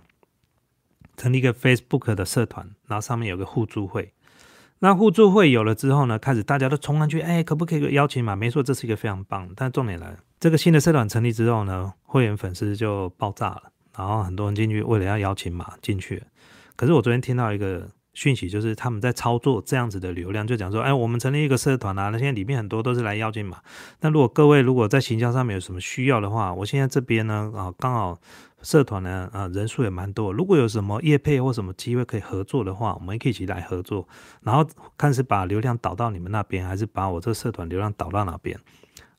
[1.17, 4.13] 成立一个 Facebook 的社团，然后上面有个互助会。
[4.79, 8.35] 那互助会有了之后呢，开始大家都冲上去，哎，可不可以个邀请码？
[8.35, 9.47] 没错，这是一个非常棒。
[9.55, 13.63] 但重点来了，这个新的社团成立之后呢，会员粉丝就爆炸了，
[13.95, 16.23] 然后很多人进去为了要邀请码进去。
[16.75, 17.87] 可是我昨天听到一个。
[18.13, 23.61] 讯息就是他们在操作这样子的流量，就讲说，哎，我们成立一个社团啊，那现在里面很多都是来邀请码。
[24.01, 28.19] 那如果各位如果在行销上面有什么需要的话，我现在这边呢，啊，刚好
[28.61, 30.33] 社团呢，啊，人数也蛮多。
[30.33, 34.05] 如果有什么业配或什么机会可以合作的话，我们可以一起来合作，
[34.41, 38.59] 然后看是把流量导到你们那边，还是把我这个社团流量导到哪边。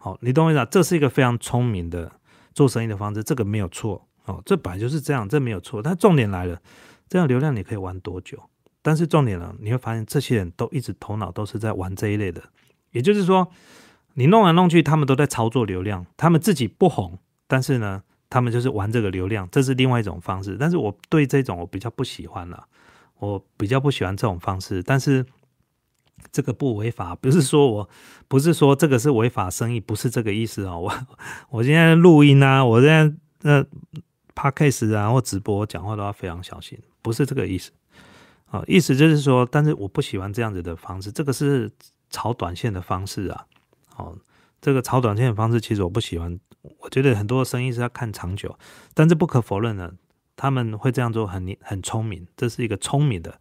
[0.04, 0.64] 好，你懂我意思啊？
[0.64, 2.10] 这是一个非常聪明的
[2.52, 4.08] 做生意的方式，这个没有错。
[4.24, 5.80] 哦，这本来就是这样，这没有错。
[5.80, 6.60] 但重点来了，
[7.08, 8.36] 这样流量你可以玩多久？
[8.82, 12.42] 但是重点呢，你会发现这些人都一直头脑都是在玩这一类的，
[12.90, 13.46] 也就是说，
[14.14, 20.56] 你弄来弄去，他们都在操作流量，他们自己不红，但是呢，他们就是玩这个流量，这是另外一种方式。
[20.58, 22.66] 但是我对这种我比较不喜欢了，
[23.20, 24.82] 我比较不喜欢这种方式。
[24.82, 25.24] 但是
[26.32, 27.88] 这个不违法，不是说我
[28.26, 30.74] 不是说这个是违法生意，不是这个意思啊。
[30.80, 30.92] 我
[31.50, 33.14] 我现在录音啊，我现在
[33.48, 33.64] 呃
[34.34, 37.70] p a c a 啊或直播讲话都要非常小心，不是这个意思。
[38.50, 41.70] 啊，意思就是说，但是我不喜欢这样子的方式，这个是
[42.10, 43.46] 炒短线的方式啊。
[43.96, 44.16] 哦，
[44.60, 46.38] 这个炒短线的方式其实我不喜欢，
[46.80, 48.58] 我觉得很多生意是要看长久，
[48.92, 49.94] 但是不可否认的，
[50.36, 53.38] 他们会这样做很很聪明，这是一个聪明的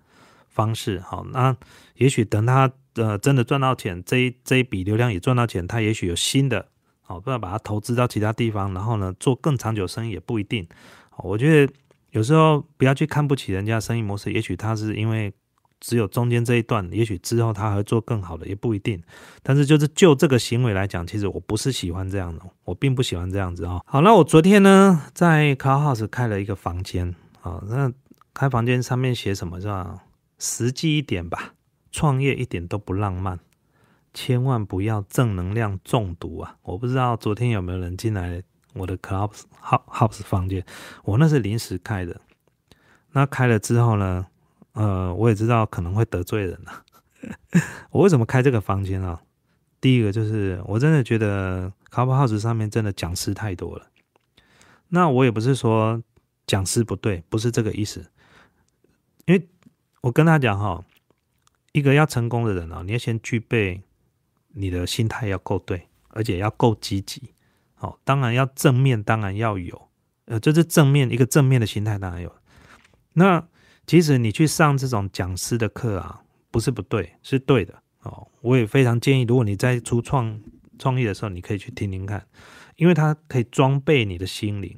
[0.48, 1.02] 方式。
[1.02, 1.56] 好，那
[2.02, 6.68] 也许等他呃真的赚到钱，这一这一笔流量也赚到钱，他也许有新的，
[7.02, 10.68] 好，不要把它投资到其他地方，然后呢做更长久生意也不一定。
[11.18, 11.74] 我觉得。
[12.12, 15.32] 有时候不要去看不起人家生意模式，也许他是因为
[15.80, 19.02] 只有中间这一段，也许之后他会做更好的，也不一定。
[19.42, 23.80] 但是就是就这个行为来讲，其实我不是喜欢这样的，我并不喜欢这样子啊。
[23.86, 27.90] 好，那我昨天呢在 Clubhouse 开了一个房间啊，那
[28.34, 30.04] 开房间上面写什么是吧？
[30.38, 31.54] 实际一点吧，
[31.92, 33.40] 创业一点都不浪漫，
[34.14, 36.58] 千万不要正能量中毒啊！
[36.64, 38.44] 我不知道昨天有没有人进来。
[38.74, 40.66] 我的 club house 房间，
[41.04, 42.22] 我那是临时开的。
[43.12, 44.26] 那开了之后呢，
[44.72, 46.82] 呃，我也知道可能会得罪人啊。
[47.92, 49.22] 我为什么开这个房间啊？
[49.82, 53.88] 第一个就是我真的觉得 club house 上面真的讲师太多了。
[54.88, 56.02] 那我也不是说
[56.48, 58.10] 讲师不对，不是这个意思。
[59.26, 59.50] 因为
[60.00, 60.82] 我跟他讲哈，
[61.72, 63.82] 一个要成功的人啊，你要先具备
[64.50, 67.34] 你的心态要够对，而且要够积极。
[67.78, 69.90] 哦，当然要正面，当然要有，
[70.26, 72.32] 呃，这是正面一个正面的心态，当然有。
[73.14, 73.48] 那
[73.88, 78.28] 其实你去上这种讲师的课啊，不是不对，是对的哦。
[78.42, 80.40] 我也非常建议，如果你在初创
[80.78, 82.28] 创业的时候，你可以去听听看，
[82.76, 84.78] 因为它可以装备你的心灵。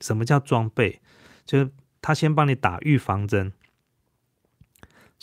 [0.00, 1.00] 什么叫装备？
[1.46, 1.70] 就是
[2.02, 3.52] 他先帮你打预防针。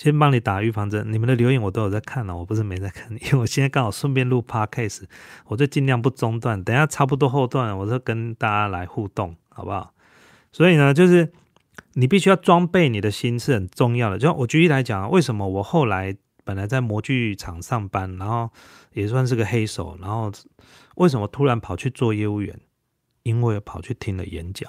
[0.04, 5.04] 先帮你打预防针，你们的留言我都有在看了，我不是没在看， 因为我现在刚好顺便录 podcast，
[5.46, 9.94] 我就尽量不中断，等下差不多后段，我就跟大家来互动，好不好？
[10.52, 11.32] 所以呢，就是
[11.94, 14.18] 你必须要装备你的心是很重要的。
[14.18, 18.50] 就我举例来讲，为什么我后来本来在模具厂上班，然后
[18.94, 20.32] 也算是个黑手，然后
[20.96, 22.60] 为什么突然跑去做业务员？
[23.22, 24.68] 因为跑去听了演讲，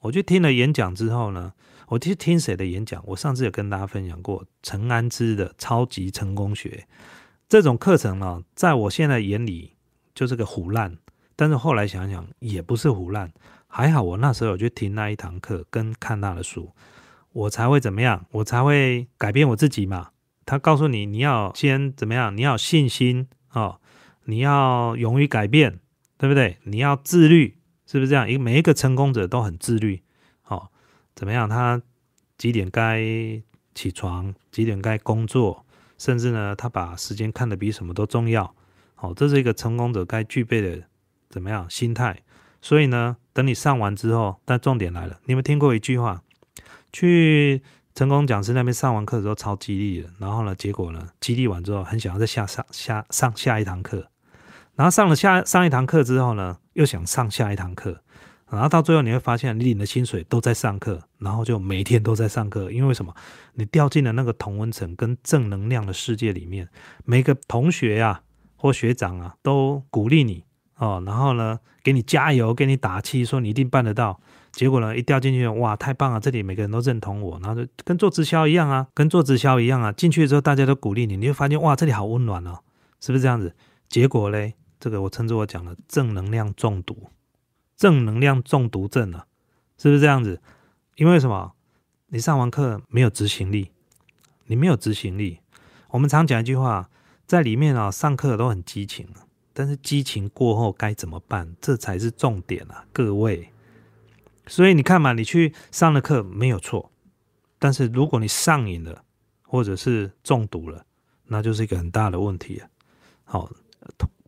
[0.00, 1.52] 我去听了演讲之后呢？
[1.88, 3.02] 我其实听谁的演讲？
[3.06, 6.86] 我上次有跟大家分享过陈安之的超级成功学
[7.48, 9.72] 这种课程呢，在我现在眼里
[10.14, 10.98] 就是个胡烂，
[11.36, 13.32] 但是后来想想也不是胡烂，
[13.68, 16.72] 还好我那时候有去听那一堂课跟看他的书，
[17.32, 18.26] 我才会怎么样？
[18.32, 20.10] 我才会改变我自己嘛。
[20.44, 22.36] 他告诉你，你要先怎么样？
[22.36, 23.80] 你要信心哦，
[24.24, 25.78] 你要勇于改变
[26.18, 26.58] 对不对？
[26.64, 28.28] 你要自律，是不是这样？
[28.28, 30.02] 一每一个成功者都很自律，
[31.16, 31.48] 怎么样？
[31.48, 31.82] 他
[32.38, 33.00] 几点该
[33.74, 35.64] 起床，几点该工作，
[35.98, 38.54] 甚至呢，他把时间看得比什么都重要，
[38.96, 40.84] 哦，这是一个成功者该具备的
[41.28, 42.22] 怎么样心态？
[42.60, 46.22] 所以呢，等你上完之后，但重点来了，你有没有听过一句话？
[46.92, 47.62] 去
[47.94, 54.10] 成功讲师那边上完课之后超激励的，然后呢，结果呢，激励完之后很想要再下上下上下一堂课。
[54.74, 58.02] 然后上了下上一堂课之后呢，又想上下一堂课，
[58.50, 63.12] 然后到最后你会发现，你领的薪水都在上课，然后就每天都在上课，因为什么？
[63.54, 66.68] 你掉进了那个同温层跟正能量的世界里面，
[67.04, 68.22] 每个同学呀
[68.56, 70.44] 或学长啊都鼓励你
[70.76, 74.20] 哦，然后呢给你加油，给你打气，说你一定办得到。
[74.52, 76.18] 结果呢一掉进去，哇，太棒了！
[76.18, 82.60] 这里每个人都认同我，然后就跟做直销一样啊，跟做直销一样啊，进去之后大家都鼓励你，你会发现哇，这里好温暖哦，
[83.00, 83.54] 是不是这样子？
[83.88, 84.54] 结果嘞？
[84.78, 87.10] 这个我称之我讲了正能量中毒，
[87.76, 89.26] 正能量中毒症啊，
[89.76, 90.40] 是不是这样子？
[90.96, 91.52] 因为什么？
[92.08, 93.70] 你上完课没有执行力，
[94.46, 95.40] 你没有执行力。
[95.90, 96.88] 我们常讲一句话，
[97.26, 99.06] 在里面啊，上课都很激情
[99.52, 101.54] 但是激情过后该怎么办？
[101.60, 103.50] 这才是重点啊，各位。
[104.46, 106.90] 所以你看嘛，你去上了课没有错，
[107.58, 109.04] 但是如果你上瘾了，
[109.42, 110.86] 或者是中毒了，
[111.24, 112.68] 那就是一个很大的问题啊。
[113.24, 113.50] 好。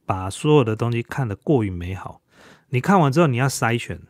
[0.04, 2.22] 把所有的东西看得过于美好，
[2.70, 4.00] 你看完之后你要筛选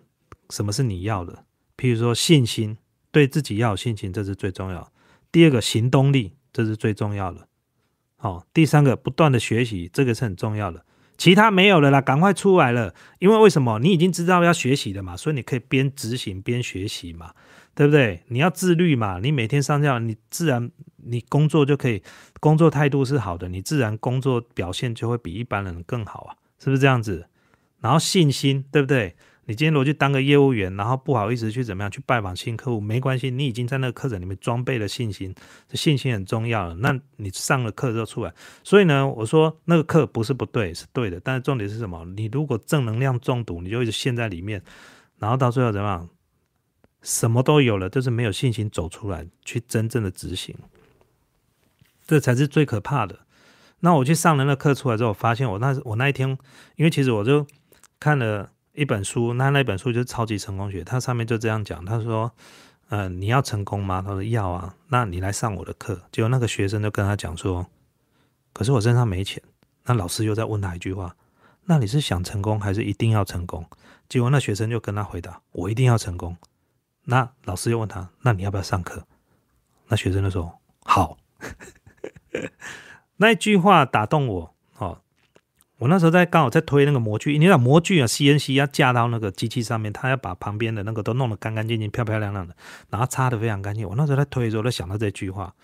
[0.51, 1.45] 什么是你要的。
[1.77, 2.77] 譬如说信心，
[3.11, 4.93] 对自己要有信心，这是最重要。
[5.31, 7.47] 第二个行动力，这是最重要的。
[8.17, 10.85] 好，第三个不断的学习，这个是很重要的。
[11.17, 12.95] 其他没有了啦，赶快出来了。
[13.19, 13.79] 因为为什么？
[13.79, 17.33] 你已经知道要学习的嘛，所以你可以边执行边学习嘛。
[17.75, 18.25] 对不对？
[18.27, 22.03] 你要自律嘛，你每天上架，你自然你工作就可以，
[22.41, 27.29] 工作态度是好的，你自然工作表现就会比一般人更好啊，是不是这样子？
[27.81, 29.15] 然后信心，对不对？
[29.47, 35.35] 你今天如果去当个业务员，然后不好意思去怎么样去拜访新客户，没关系，你已经在那个课程里面装备了信心，
[35.67, 36.75] 这信心很重要了。
[36.75, 42.05] 那你上了课之后出来，所以呢，我说那个课不是不对，是对的，但是重点是什么？
[42.15, 44.63] 你如果正能量中毒，你就一直陷在里面，
[45.19, 46.09] 然后到最后怎么样？
[47.01, 50.55] 什么都有了，就是没有信心走出来，去真正的执行，
[52.07, 53.21] 这才是最可怕的。
[53.81, 56.29] 那我去上了那课出来之后，发现我那我那一天，
[56.75, 57.47] 因为其实我就
[58.01, 62.33] 看了一本书，那那本书就是《超级成功学》，它上面就这样讲，他说
[62.91, 66.01] ：“呃，你要成功吗？”他说：“要啊。”那你来上我的课。
[66.13, 67.67] 结果那个学生就跟他讲说
[68.55, 69.43] ：“可是我身上没钱。”
[69.85, 71.17] 那老师又在问他一句话
[71.67, 73.67] ：“那你是想成功，还是一定要成功？”
[74.09, 76.37] 结果那学生就跟他回答：“我一定要成功。”
[77.05, 79.07] 那老师又问他：“那你要不要上课？”
[79.89, 81.19] 那学生就说：“好。
[83.17, 84.55] ”那一句话打动我。
[85.79, 92.55] 我那时候在刚好在推那个模具，你知道模具啊，CNC 要架到那个机器上面，他要把旁边的那个都弄得干干净净、漂漂亮亮的，
[92.91, 93.89] 然后擦的非常干净。
[93.89, 95.55] 我那时候在推的时候，就想到这句话。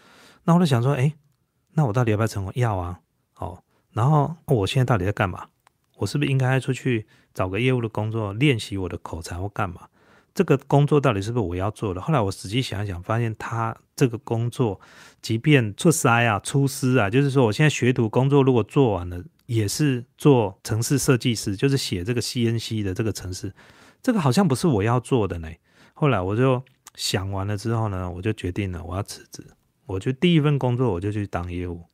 [0.44, 1.12] 那我就想说：“哎，
[1.72, 2.52] 那我到底要不要成功？
[2.54, 3.00] 要啊。”
[3.38, 5.46] 哦，然后我现在到底在干嘛？
[5.96, 9.80] 我是不是应该出去找个业务的工作，练习我的口才或干嘛？
[10.32, 12.00] 这个工作到底是不是我要做的？
[12.00, 14.80] 后来我仔细想一想，发现他这个工作，
[15.22, 23.52] 即便出塞啊、出师啊，就是说我现在学徒工作如果做完了，也是做城市设计师，就是写这个 CNC 的这个城市，
[24.02, 25.48] 这个好像不是我要做的呢。
[25.94, 26.62] 后来我就
[26.94, 29.44] 想完了之后呢，我就决定了我要辞职，
[29.86, 31.84] 我就第一份工作我就去当业务。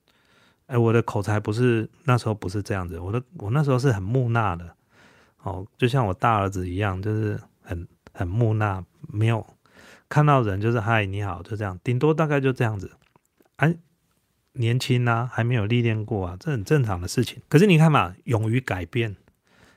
[0.67, 4.75] 哎，我的口才不是那时候不是这样子，我的我那时候是很木讷的，
[5.43, 7.87] 哦，就像我大儿子一样，就是很。
[8.13, 9.47] 很木讷，没有
[10.09, 12.91] 看到人就是嗨你好，就这样，顶多大概就这样子。
[13.55, 13.73] 哎，
[14.61, 17.43] 年轻啊，还没有历练过啊，这很正常的事情。
[17.49, 19.17] 可是你看嘛，勇于改变，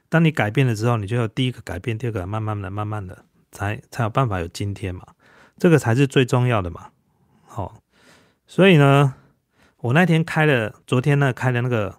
[0.10, 5.08] 当你改变了之后，你就要第一个改变，第二个慢慢的、慢慢的，才才有办法有今天嘛。
[5.58, 6.90] 这个才是最重要的嘛。
[7.46, 7.82] 好，
[8.46, 9.16] 所以呢，
[9.78, 11.98] 我那天开了，昨天呢开了那个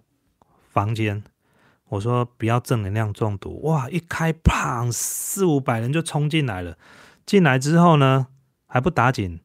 [0.70, 1.24] 房间。
[1.90, 3.88] 我说不要正能量中毒哇！
[3.88, 6.76] 一开砰，四五百人就冲进来了。
[7.24, 8.26] 进来之后呢，
[8.66, 9.38] 还不打紧，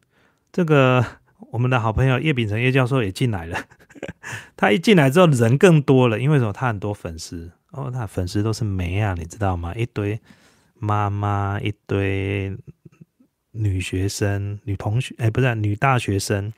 [0.52, 1.06] 这个
[1.52, 3.58] 我们的好朋友叶秉成叶教授也进来了。
[4.56, 6.54] 他一进来之后，人更多了，因为什么？
[6.54, 9.74] 他很多粉丝哦，他粉丝都是美啊，你知道吗？
[9.76, 10.20] 一堆
[10.76, 12.56] 妈妈，一堆
[13.52, 16.54] 女学生、女同学，哎，不是女大学生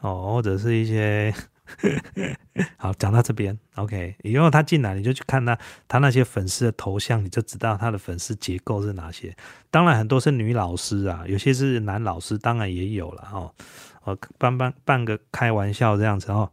[0.00, 1.34] 哦，或者是一些。
[2.76, 4.14] 好，讲到这边，OK。
[4.24, 5.58] 以后他进来，你就去看他
[5.88, 9.34] 他那些粉丝的头像，你就知道他的粉丝结构是哪些。
[9.70, 13.50] 当然，很多是女老师啊，有些是男老师，当然也有了哈。
[14.04, 16.50] 我半半半个开玩笑这样子哦。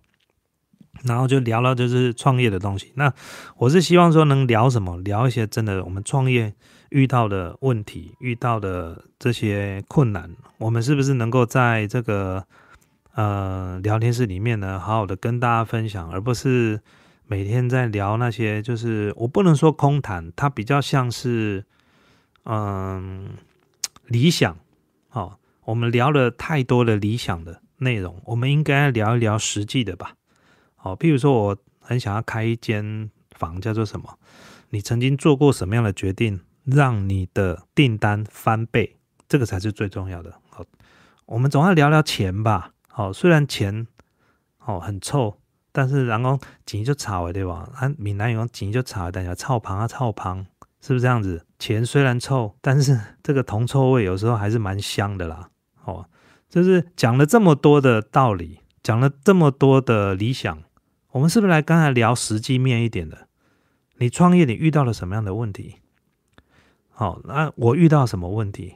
[1.03, 2.91] 然后就聊了就是创业的东西。
[2.95, 3.13] 那
[3.55, 4.97] 我是希望说能聊什么？
[4.97, 6.53] 聊一些真的我们创业
[6.89, 12.43] 遇到的问题、遇到的这些困难，我们是不是能够在这个
[13.13, 16.81] 呃聊天室里面呢，好好的跟大家分享，而不是
[17.27, 21.63] 每天在聊那些就是我不能说空谈，它比较像是
[22.43, 23.29] 嗯
[24.07, 24.57] 理想。
[25.69, 30.15] 我们聊了太多的理想的内容，我们应该聊一聊实际的吧。
[30.75, 34.17] 好，譬如说，我很想要开一间房，叫做什么？
[34.69, 38.97] 你曾经做过什么样的决定，让你的订单翻倍？
[39.27, 40.33] 这个才是最重要的。
[40.49, 40.65] 好，
[41.27, 42.71] 我们总要聊聊钱吧。
[42.87, 43.85] 好，虽然钱
[44.65, 45.37] 哦很臭，
[45.71, 47.69] 但是然后钱就炒了，对吧？
[47.75, 50.47] 啊，闽南语讲钱就炒，大家臭旁啊炒旁，
[50.81, 51.45] 是不是这样子？
[51.59, 55.51] 钱虽然臭，但是这个铜臭味有时候还是蛮香的啦。
[55.89, 56.05] 哦，
[56.49, 60.63] 就是讲了这么多的道理，讲了这么多的理想。
[61.11, 63.27] 我们是不是来刚才聊实际面一点的？
[63.97, 65.77] 你创业你遇到了什么样的问题？
[66.89, 68.75] 好，那我遇到什么问题？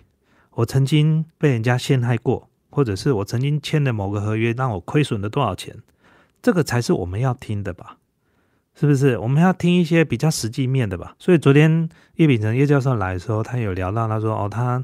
[0.56, 5.78] 我曾经被人家陷害过，或者是我曾经签的某个合约让我亏损了多少钱？
[6.42, 7.98] 这个才是我们要听的吧？
[8.76, 9.20] 是不是？
[9.20, 11.16] 我们要听一些比较实际面的吧？
[11.20, 14.84] 所以昨天叶秉成叶教授来的时候，他有聊到，他说：“哦，他。”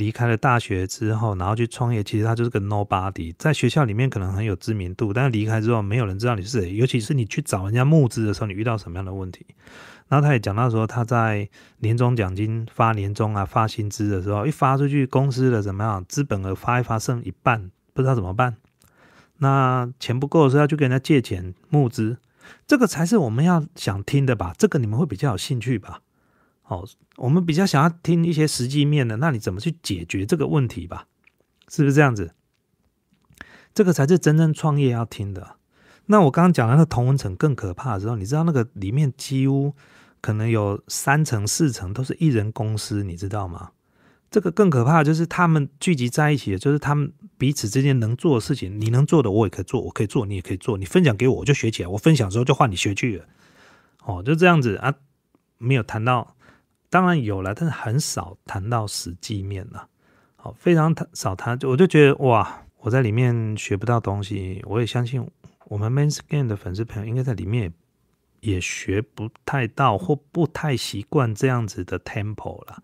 [0.00, 6.74] 离开了大学之后，然后去创业，其实他就是个 nobody，在学校里面可能很有知名度，但是离开之后，没有人知道你是谁。
[6.74, 9.46] 尤其是你去找人家募资的时候，你遇到什么样的问题？
[10.08, 11.48] 然后他也讲到说，他在
[11.78, 18.56] 年终奖金发年终啊，发薪资的时候，一发出去，公司的怎么样，资本额发一发剩一半，不知道怎么办。
[19.38, 22.16] 那钱不够的时候，要去跟人家借钱募资，
[22.66, 24.52] 这个才是我们要想听的吧？
[24.58, 26.00] 这个你们会比较有兴趣吧？
[26.70, 31.08] 哦，我们比较想要听一些实际面的，那你怎么去解决这个问题吧？
[31.68, 32.32] 是不是这样子？
[33.74, 35.56] 这个才是真正创业要听的。
[36.06, 39.74] 那我刚刚讲的那个同文层更可怕的时候，你知道那个里面几乎
[40.20, 43.72] 可能有三层四层都是一人公司，你知道吗？
[44.30, 53.24] 这个更可怕就是他们聚集在一起，就是他们彼此之间能做的事情，你能做的我也可以做，我可以做，你也可以做，你分享给我，我就学起来，我分享之后就换你学去了。
[54.04, 54.94] 哦，就这样子啊，
[55.58, 56.36] 没有谈到。
[56.90, 59.88] 当然有了，但是很少谈到实际面了。
[60.36, 64.60] 好，非常少谈，我就觉得哇，我在里面学不到东西。
[64.66, 65.24] 我也相信
[65.66, 67.72] 我们 Main Scan 的粉丝朋友应该在里面
[68.40, 72.82] 也学不太到，或不太习惯这样子的 Temple 了。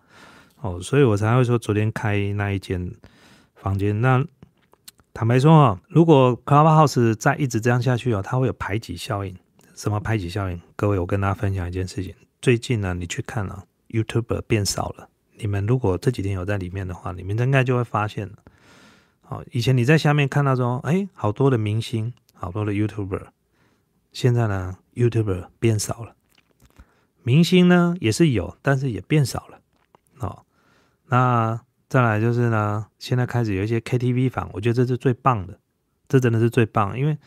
[0.60, 2.92] 哦，所以我才会说昨天开那一间
[3.54, 4.00] 房间。
[4.00, 4.24] 那
[5.12, 9.34] 坦白说啊，如果 Clubhouse 再一直这样下去哦，它会有排挤效应。
[9.74, 10.60] 什么排挤效应？
[10.76, 12.14] 各位，我跟大家分享一件事情。
[12.40, 13.64] 最近呢，你去看了。
[13.88, 18.34] YouTuber 变少了，你们如果这几天有在里面的话，你们应该就会发现了。
[19.20, 23.26] 好，以前你在下面看到说，哎，好多的明星，好多的 YouTuber，
[24.12, 26.14] 现在呢，YouTuber 变少了，
[27.22, 29.60] 明星呢也是有，但是也变少了。
[30.20, 30.44] 哦，
[31.06, 35.58] 那再来就是呢，现在开始有一些 KTV 房，我觉得这是最棒的，
[36.08, 37.18] 这真的是最棒，因为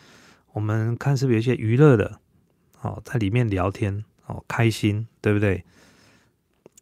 [0.54, 2.20] 我们看是不是有一些娱乐的，
[2.82, 5.64] 哦，在里面聊天，哦，开心，对不对？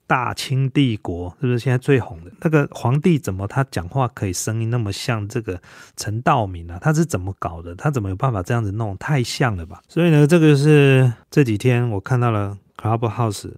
[0.08, 3.20] 大清帝国是不是现在最红的那个皇帝？
[3.20, 5.62] 怎么他讲话可以声音那么像这个
[5.98, 6.80] 陈道明啊？
[6.82, 7.76] 他是怎么搞的？
[7.76, 8.98] 他怎么有办法这样子弄？
[8.98, 9.82] 太像了吧！
[9.90, 13.52] 所以呢，这个是这几天我看到了 Clubhouse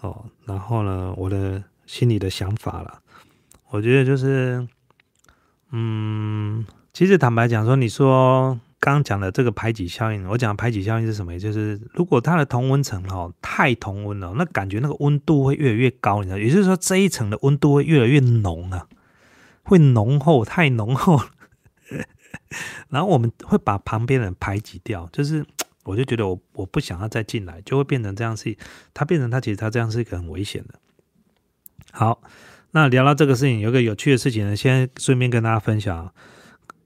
[0.00, 3.00] 哦，然后呢，我的心里的想法了。
[3.70, 4.66] 我觉得就是，
[5.72, 8.58] 嗯，其实坦白讲说，你说。
[8.78, 11.38] 刚刚讲的这个排挤效应，我讲排挤效应是什么？
[11.38, 16.38] 就是如果它的同温层哈太同温了，那感觉那个温度会越来越高，你知道？
[16.38, 18.86] 也就是说这一层的温度会越来越浓啊，
[19.62, 21.20] 会浓厚，太浓厚。
[22.90, 25.44] 然后我们会把旁边人排挤掉，就是
[25.84, 28.54] 我就觉得我我不想要再进来，就会变成这样是，
[28.92, 30.78] 它变成它其实它这样是一个很危险的。
[31.92, 32.20] 好，
[32.72, 36.12] 那聊到这个事情，有个有趣的事情呢，先顺便跟大家分享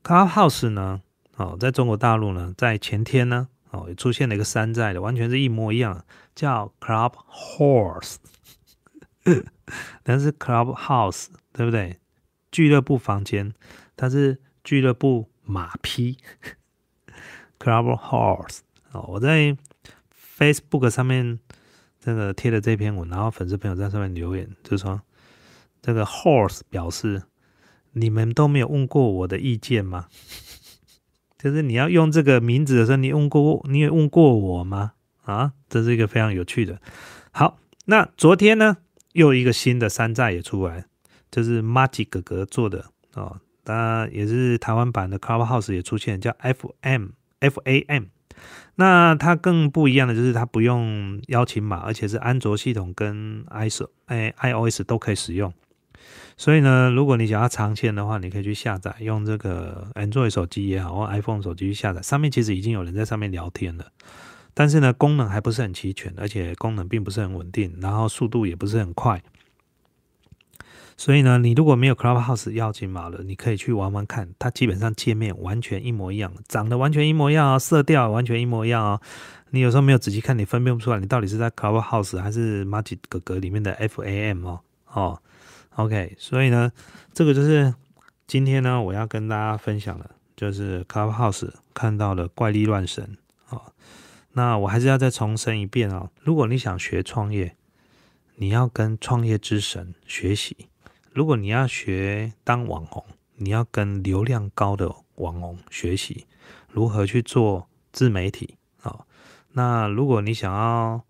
[0.04, 1.02] ，Clubhouse 呢。
[1.40, 8.16] 哦，在中国大陆呢，在前天呢，哦，也出现了一个山寨的，完全是一模一样，叫 Club Horse，
[10.04, 11.98] 但是 Club House 对不对？
[12.52, 13.54] 俱乐部房间，
[13.96, 16.18] 它是俱乐部马匹，
[17.58, 18.58] Club Horse。
[18.92, 19.56] 哦，我在
[20.36, 21.38] Facebook 上面
[21.98, 25.00] 这个贴了这篇文，然后粉丝朋友在上面留言，就说
[25.80, 27.22] 这个 Horse 表示，
[27.92, 30.08] 你们都没有问过我的意见吗？
[31.42, 34.92] 就是你要用这个名字的时候，你问过你也问过我吗？
[35.24, 36.80] 啊，这是一个非常有趣的。
[37.30, 38.76] 好，那昨天呢，
[39.12, 40.84] 又一个新的山寨也出来，
[41.30, 48.04] 就是 Marty 哥哥做的哦，当然也是台湾版的 Clubhouse 也出现，叫 F M F A M
[48.74, 55.52] 那它更不一样的就是它不用邀请码，而且是安卓系统跟 iOS 哎 iOS 都可以使用。
[56.40, 62.00] 所以呢，如果你想要长线的话，你可以去下载，用这个 Android 手机也好，或 iPhone 手机去下载。
[62.00, 63.92] 上面其实已经有人在上面聊天了，
[64.54, 69.22] 但是呢，功能还不是很齐全，而且功能并不是很稳定，然后速度也不是很快。
[70.96, 78.98] 所以呢，你如果没有 Clubhouse 邀请码了，你可以去玩玩看，它基本上界面完全一模一样，长得完全一模一样啊，色调完全一模一样啊。
[79.50, 84.60] 你有时候没有仔细看，你分辨不出来，你到底是在 Clubhouse 还是 Magic 格格里面的 FAM 哦。
[84.90, 85.20] 哦
[85.84, 86.72] ，OK，所以呢，
[87.12, 87.74] 这个就是
[88.26, 93.16] 今天呢，我要跟大家分享的，就是 Clubhouse 看到的怪力乱神
[93.48, 93.72] 啊。
[94.32, 97.56] 那我还是要再重申一遍哦，如果你想学创业，
[98.36, 100.68] 你要跟创业之神学习。
[101.12, 103.04] 如果你要学当网红，
[103.36, 106.26] 你要跟流量高的网红学习
[106.68, 109.00] 如何去做自媒体啊。
[109.52, 111.04] 那如果你想要，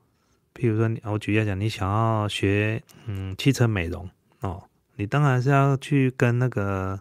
[0.55, 4.09] 譬如说，我举例讲，你想要学嗯汽车美容，
[5.01, 7.01] 你当然是要去跟那个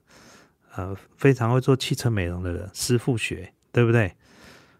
[0.73, 4.15] 呃非常会做汽车美容的人师傅学，对不对？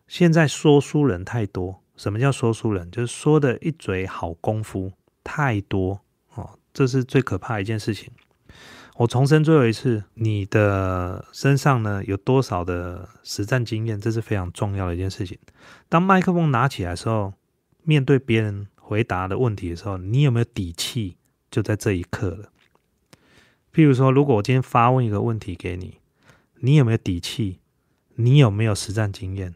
[0.07, 2.89] 现在说书人太多，什么叫说书人？
[2.89, 5.99] 就是说的一嘴好功夫太多
[6.36, 6.57] 哦。
[6.74, 8.09] 这是最可怕一件事情。
[8.95, 15.38] 我重申最后一次，你的身上呢有多少的实战经验，这是非常重要的一件事情。
[15.89, 17.34] 当麦克风拿起来的时候，
[17.84, 21.17] 面对别人回答的问题的时候，你有没有底气？
[21.51, 22.49] 就在这一刻了。
[23.80, 25.99] 譬如说，如果我今天发问一个问题给你，
[26.55, 27.59] 你有没有底气？
[28.15, 29.55] 你有没有实战经验？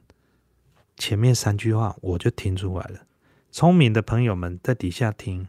[0.96, 3.02] 前面三句话我就听出来了。
[3.52, 5.48] 聪明的朋友们在底下听。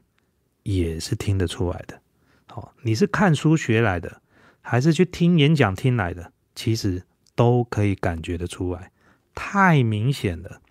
[0.65, 2.01] 也是听得出来的，
[2.47, 4.23] 好，你是看书学来的，
[4.63, 6.33] 还是去听演讲听来的？
[6.55, 7.03] 其实
[7.35, 8.91] 都可以感觉得出来，
[9.35, 10.63] 太明显了，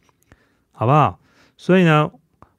[0.71, 1.19] 好不好？
[1.57, 2.11] 所以呢，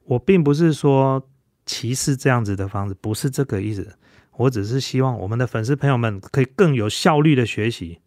[0.05, 1.27] 我并不是说
[1.65, 3.97] 歧视这样子的方式，不是这个意思，
[4.37, 7.99] 我只是希望我们的粉丝朋友们可以更有效率的学习。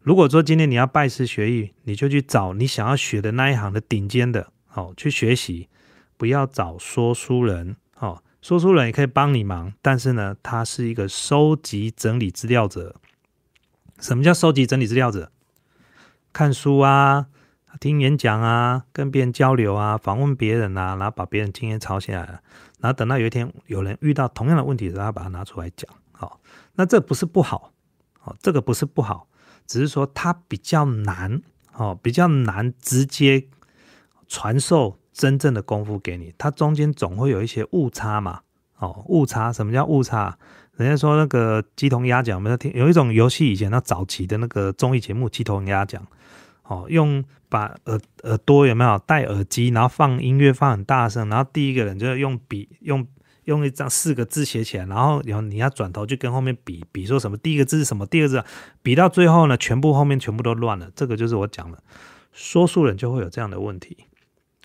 [0.00, 5.68] 如果说今天你要拜师学艺，你就去找你想要学的那一行的顶尖的，好去学习，
[6.16, 8.22] 不要找说书人，好。
[8.42, 12.94] 说书人也可以帮你忙，但是呢，他是一个收集整理资料者。
[13.98, 15.32] 什么叫收集整理资料者？
[16.32, 17.26] 看书啊，
[17.80, 22.40] 听演讲啊，跟别人交流啊，访问别人啊，然后把别人经验抄下来，
[22.86, 25.90] 然后等到有一天有人遇到同样的问题，时候，他把它拿出来讲。
[26.12, 26.40] 好，
[26.74, 27.72] 那这不是不好，
[28.22, 29.26] 哦，这个不是不好，
[29.66, 31.42] 只是说它比较难，
[31.74, 33.48] 哦，比较难直接
[34.28, 34.98] 传授。
[35.16, 38.40] 真正的功夫给你，它中间总会有一些误差嘛？
[38.76, 40.36] 哦，误差，什么叫误差？
[40.74, 46.02] 人家说那个鸡同鸭讲，我们在听有一种游戏，以前那早期的那个综艺节目《鸡同鸭讲》，
[46.68, 53.06] 哦，用把耳耳朵有没有戴耳机，然后放音乐放很大声，然后第一个人就用笔用
[53.44, 58.44] 用一张四个字写起来，然后然后你要转头就跟后面比比说什么第一个字是什么，第二个字
[58.82, 60.90] 比到最后呢，全部后面全部都乱了。
[60.96, 61.78] 这个就是我讲的，
[62.32, 63.96] 说书人就会有这样的问题。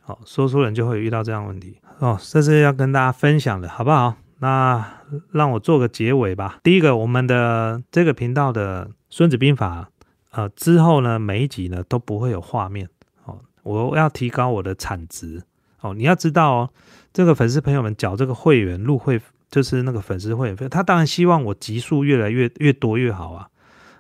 [0.02, 4.16] 好，说书人就会遇到这样问题哦，这是要跟大家分享的，好不好？
[4.40, 4.84] 那
[5.32, 6.58] 让我做个结尾吧。
[6.64, 9.92] 第一个，我们的这个频道的《孙子兵法》，
[10.32, 12.90] 呃，之后呢，每一集呢都不会有画面
[13.26, 13.40] 哦。
[13.64, 15.44] 我要提高我的产值
[15.80, 15.94] 哦。
[15.94, 16.70] 你要知道哦，
[17.14, 23.50] 这个粉丝朋友们缴这个会员入会，就是那个粉丝会员费，他当然希望我集数越来越越多越好啊。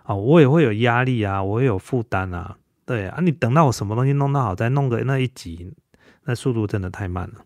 [0.03, 2.57] 啊，我也会有压力啊，我也有负担啊。
[2.85, 5.73] 对啊，你等到我什么东西弄到好，再弄个那一集。
[6.23, 7.43] 那速度真的太慢了，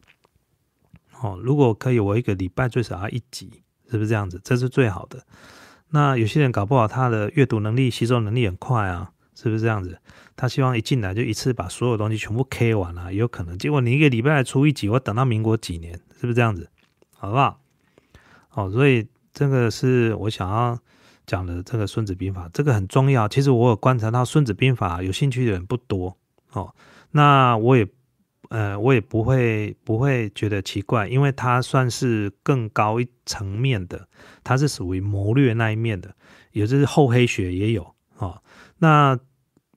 [1.22, 4.38] 哦，如果可以，我一个礼拜最少要一集，是不是这样子？
[4.44, 5.26] 这是最好的。
[5.96, 9.98] 那有些人搞不好他的阅读能力、吸收能力很快啊，是不是这样子？
[10.36, 13.58] 他希望一进来就一次把所有东西全部 K 完了，也有可能。
[13.58, 16.70] 结果你一个礼拜出一集，我等到民国几年，是不是这样子？
[17.16, 17.62] 好不好？
[18.52, 20.78] 哦，所以这个是我想要
[21.26, 23.30] 讲的这个《孙子兵法》，这个很重要。
[23.30, 26.18] 其实我有观察到《孙子兵法》有兴趣的人不多
[26.52, 26.76] 哦，
[27.12, 27.88] 那我也。
[28.56, 34.08] 呃，我也不会不会觉得奇怪，因为它算是更高一层面的，
[34.46, 36.16] 它是属于谋略那一面的，
[36.54, 37.84] 也就是厚黑学也有
[38.18, 38.42] 啊。
[38.78, 39.20] 那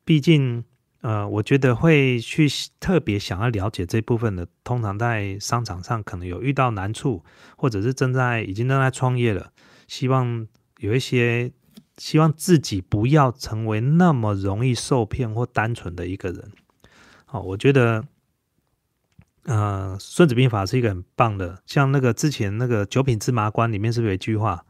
[0.04, 0.62] 毕竟
[1.00, 2.46] 呃，我觉得会去
[2.78, 7.24] 特别想要了解这部分的，通常在商场上可能有遇到难处，
[7.56, 9.50] 或者是正在已经正在创业了，
[9.88, 10.46] 希望
[10.78, 11.50] 有一些
[11.96, 16.52] 希望自己不要成为那么容易受骗或单纯的一个人。
[17.24, 18.04] 好，我觉得。
[19.49, 24.66] 呃，《孙子兵法》是一个很棒的，像那个之前那个《九品芝麻官》里面是不是有一句话？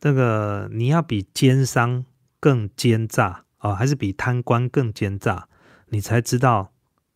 [0.00, 2.04] 这个你要比奸商
[2.40, 5.46] 更奸诈啊，还是比贪官更奸诈？
[5.90, 6.72] 你才知道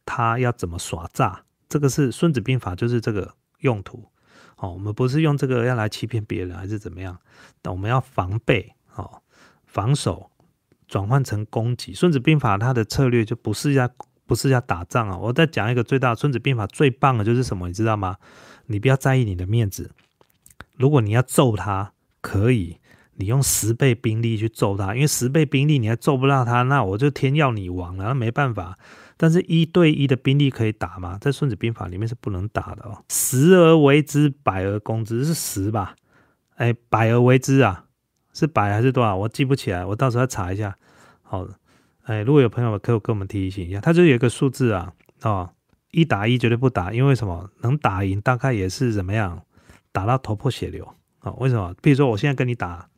[0.06, 1.42] 他要怎么耍诈。
[1.68, 4.12] 这个是《孙子兵法》，就是这个用途。
[4.58, 7.18] 哦，我们不是用这个要来欺骗别人，还是怎么样？
[7.60, 9.20] 但我们要防备，哦，
[9.66, 10.30] 防守
[10.86, 11.92] 转换成攻击。
[11.96, 13.90] 《孙子兵法》它的策略就不是要
[14.28, 15.16] 不是要打仗啊。
[15.16, 17.66] 我再讲一个最大，《孙子兵法》最棒的就是什么？
[17.66, 18.18] 你知道吗？
[18.66, 19.90] 你不要在意你的面子。
[20.76, 22.76] 如果你要揍他，可以，
[23.16, 28.78] 你用十倍兵力去揍他，因为十倍兵力你还揍不到他，那我就天要你亡了，那没办法。
[29.16, 31.18] 但是，一对一的兵力可以打吗？
[31.20, 33.02] 在《孙子兵法》里面是不能打的哦。
[33.08, 35.96] 十而为之，百而攻之，是十吧？
[36.54, 37.86] 哎，百而为之啊，
[38.32, 39.16] 是百还是多少？
[39.16, 40.76] 我记不起来，我到时候要查一下。
[41.22, 41.48] 好，
[42.08, 44.90] 哎，如果有朋友可以跟我们提醒一下，它就有一个数字啊，
[45.22, 45.50] 哦，
[45.90, 47.50] 一打一绝对不打，因为什么？
[47.60, 49.42] 能打赢大概也是怎么样？
[49.92, 50.88] 打到头破血流
[51.18, 51.30] 啊？
[51.32, 51.74] 为什么？
[51.82, 52.88] 比如说我现在跟你打，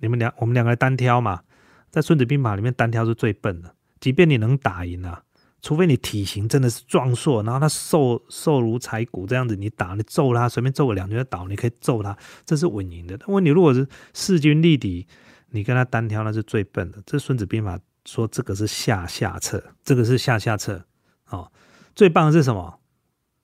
[0.00, 1.40] 你们两我们两个人单挑嘛，
[1.88, 5.22] 在《孙子兵法》里面单挑是最笨的，即便你能打赢啊。
[5.62, 12.14] 除非你体型真的是壮硕，然后他瘦瘦如柴骨这样子，你打你揍他，随便揍个两拳倒，你可以揍他，
[12.44, 13.16] 这是稳赢的。
[13.16, 15.06] 但问题如果是势均力敌，
[15.52, 17.02] 你跟他单挑那是最笨的。
[17.06, 17.76] 这《孙子兵法》
[18.08, 20.86] 说这个是下下策，这个是下下策。
[21.28, 21.52] 哦，
[21.94, 22.80] 最棒的是什么？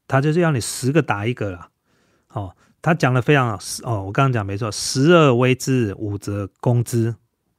[0.08, 1.68] 他就是要你十个打一个了。
[2.28, 3.58] 哦，他讲的非常好。
[3.82, 7.16] 哦，我刚刚讲没错，十而为之，五则攻之，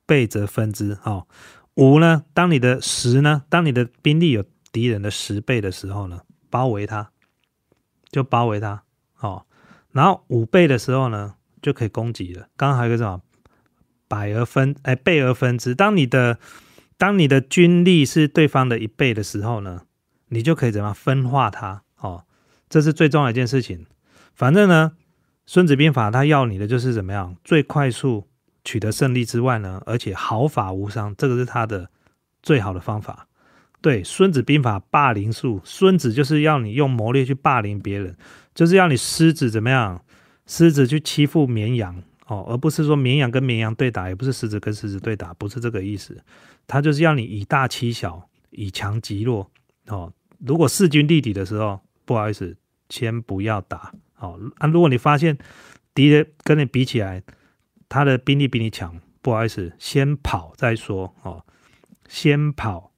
[0.07, 0.97] 倍则分之。
[1.03, 1.27] 哦。
[1.75, 2.23] 五呢？
[2.33, 3.43] 当你的十呢？
[3.49, 6.21] 当你的兵力有敌人的十倍的时候呢？
[6.49, 7.11] 包围他，
[8.09, 8.81] 就包围他，
[9.19, 9.45] 哦。
[9.91, 12.47] 然后五倍的时候呢，就可以攻击了。
[12.57, 13.21] 刚刚还有个什么？
[14.07, 15.75] 百而分，哎，倍而分之。
[15.75, 16.39] 当你的
[16.97, 19.81] 当你的军力是对方的一倍的时候呢，
[20.29, 21.83] 你就可以怎么分化他？
[21.97, 22.23] 哦，
[22.69, 23.85] 这是最重要一件事情。
[24.33, 24.93] 反正呢，
[25.45, 27.35] 《孙子兵法》他要你的就是怎么样？
[27.43, 28.27] 最快速。
[28.67, 31.87] 取得胜利之外呢，而且毫发无伤，这个是他的
[32.41, 33.27] 最好的方法。
[33.79, 38.17] 对，《孙子兵法》霸凌术，孙子就是要你用谋略去霸凌别人，
[38.55, 40.03] 就是要你狮子怎么样？
[40.47, 46.17] 狮子去欺负绵羊哦，而不是说绵羊跟绵羊对打，也不是狮子跟狮子对打，不是这个意思。
[46.67, 49.51] 他就是要你以大欺小，以强击弱
[49.87, 50.11] 哦。
[50.39, 52.57] 如果势均力敌的时候，不好意思，
[52.89, 54.39] 先不要打哦。
[54.57, 55.37] 啊，如果你发现
[55.93, 57.21] 敌人跟你比起来，
[57.87, 61.43] 他的兵力比你强，不好意思，先跑再说哦。
[62.07, 62.91] 先跑，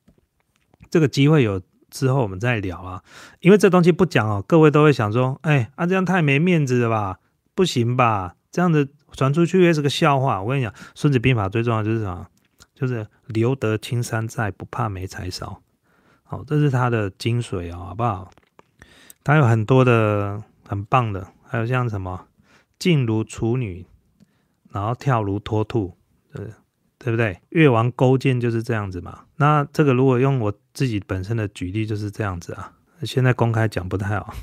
[0.89, 3.03] 这个机会有之后我们再聊啊。
[3.41, 7.19] 因为这东西不讲哦，各位都会想说，哎，啊这样太没面子了吧？
[7.53, 8.35] 不行吧？
[8.51, 10.41] 这样子传出去也是个笑话。
[10.41, 12.27] 我跟你讲，《孙子兵法》最重要就是什么？
[12.73, 15.61] 就是留得青山在，不怕没柴烧。
[16.23, 18.31] 好，这是它的精髓哦，好不好？
[19.23, 22.27] 它有很多的很棒的，还有像什么
[22.77, 23.85] 静如处女。
[24.69, 25.97] 然后跳如脱兔，
[26.31, 26.45] 对
[26.99, 27.41] 对不对？
[27.49, 29.23] 越王勾践就是这样子嘛。
[29.37, 32.73] 那这个如果用我自己本身的举例就是这样子啊。
[33.03, 34.35] 现在公开讲不太好，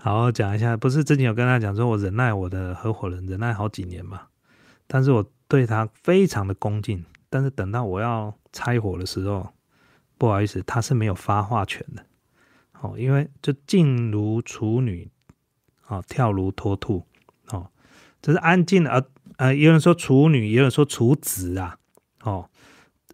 [0.00, 0.76] 好好讲一下。
[0.76, 4.22] 不是之前有跟他讲说，我忍耐我的合伙人忍耐好几年嘛，
[4.86, 7.04] 但是我对他非常的恭敬。
[7.28, 9.52] 但是等到我要拆伙的时候，
[10.16, 12.06] 不好意思，他是没有发话权的。
[12.80, 15.10] 哦，因为就静如处女，
[15.88, 17.04] 哦，跳如脱兔。
[17.50, 17.70] 哦
[18.20, 19.04] 这是安静的，呃
[19.36, 21.78] 呃，有人说处女，有人说处子啊，
[22.22, 22.48] 哦，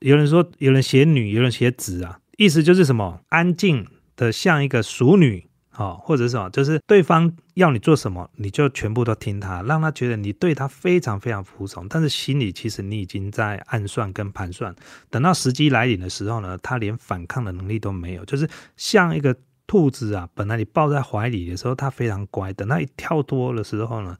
[0.00, 3.20] 有人说有人写女，有人写子啊，意思就是什么？
[3.28, 14.74] 安静的像一个熟女，哦，或者什么，就是对方要你做什么，你就全部都听他，让他觉得你对他非常非常服从，但是心里其实你已经在暗算跟盘算，
[15.10, 19.36] 等到时机来临的时候呢，他连反抗的能力都没有，就是像一个。
[19.66, 22.52] 兔子啊，本来你抱在怀里的时候，它非常乖。
[22.52, 24.14] 等它一跳脱的时候呢，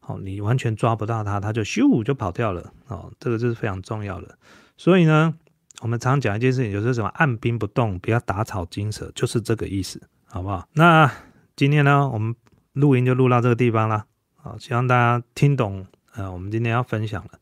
[0.00, 2.72] 哦，你完全抓不到它，它就咻就跑掉了。
[2.88, 4.36] 哦，这个就是非常重要的。
[4.76, 5.32] 所以呢，
[5.82, 10.68] 我们常讲一件事情，就是什么按兵不动，不要打草惊蛇，就是这个意思，好不好？
[10.74, 11.10] 那
[11.56, 12.36] 今天呢，我们
[12.74, 14.04] 录音就录到这个地方了。
[14.36, 17.40] 好，希望大家听懂啊，我们今天要分享的。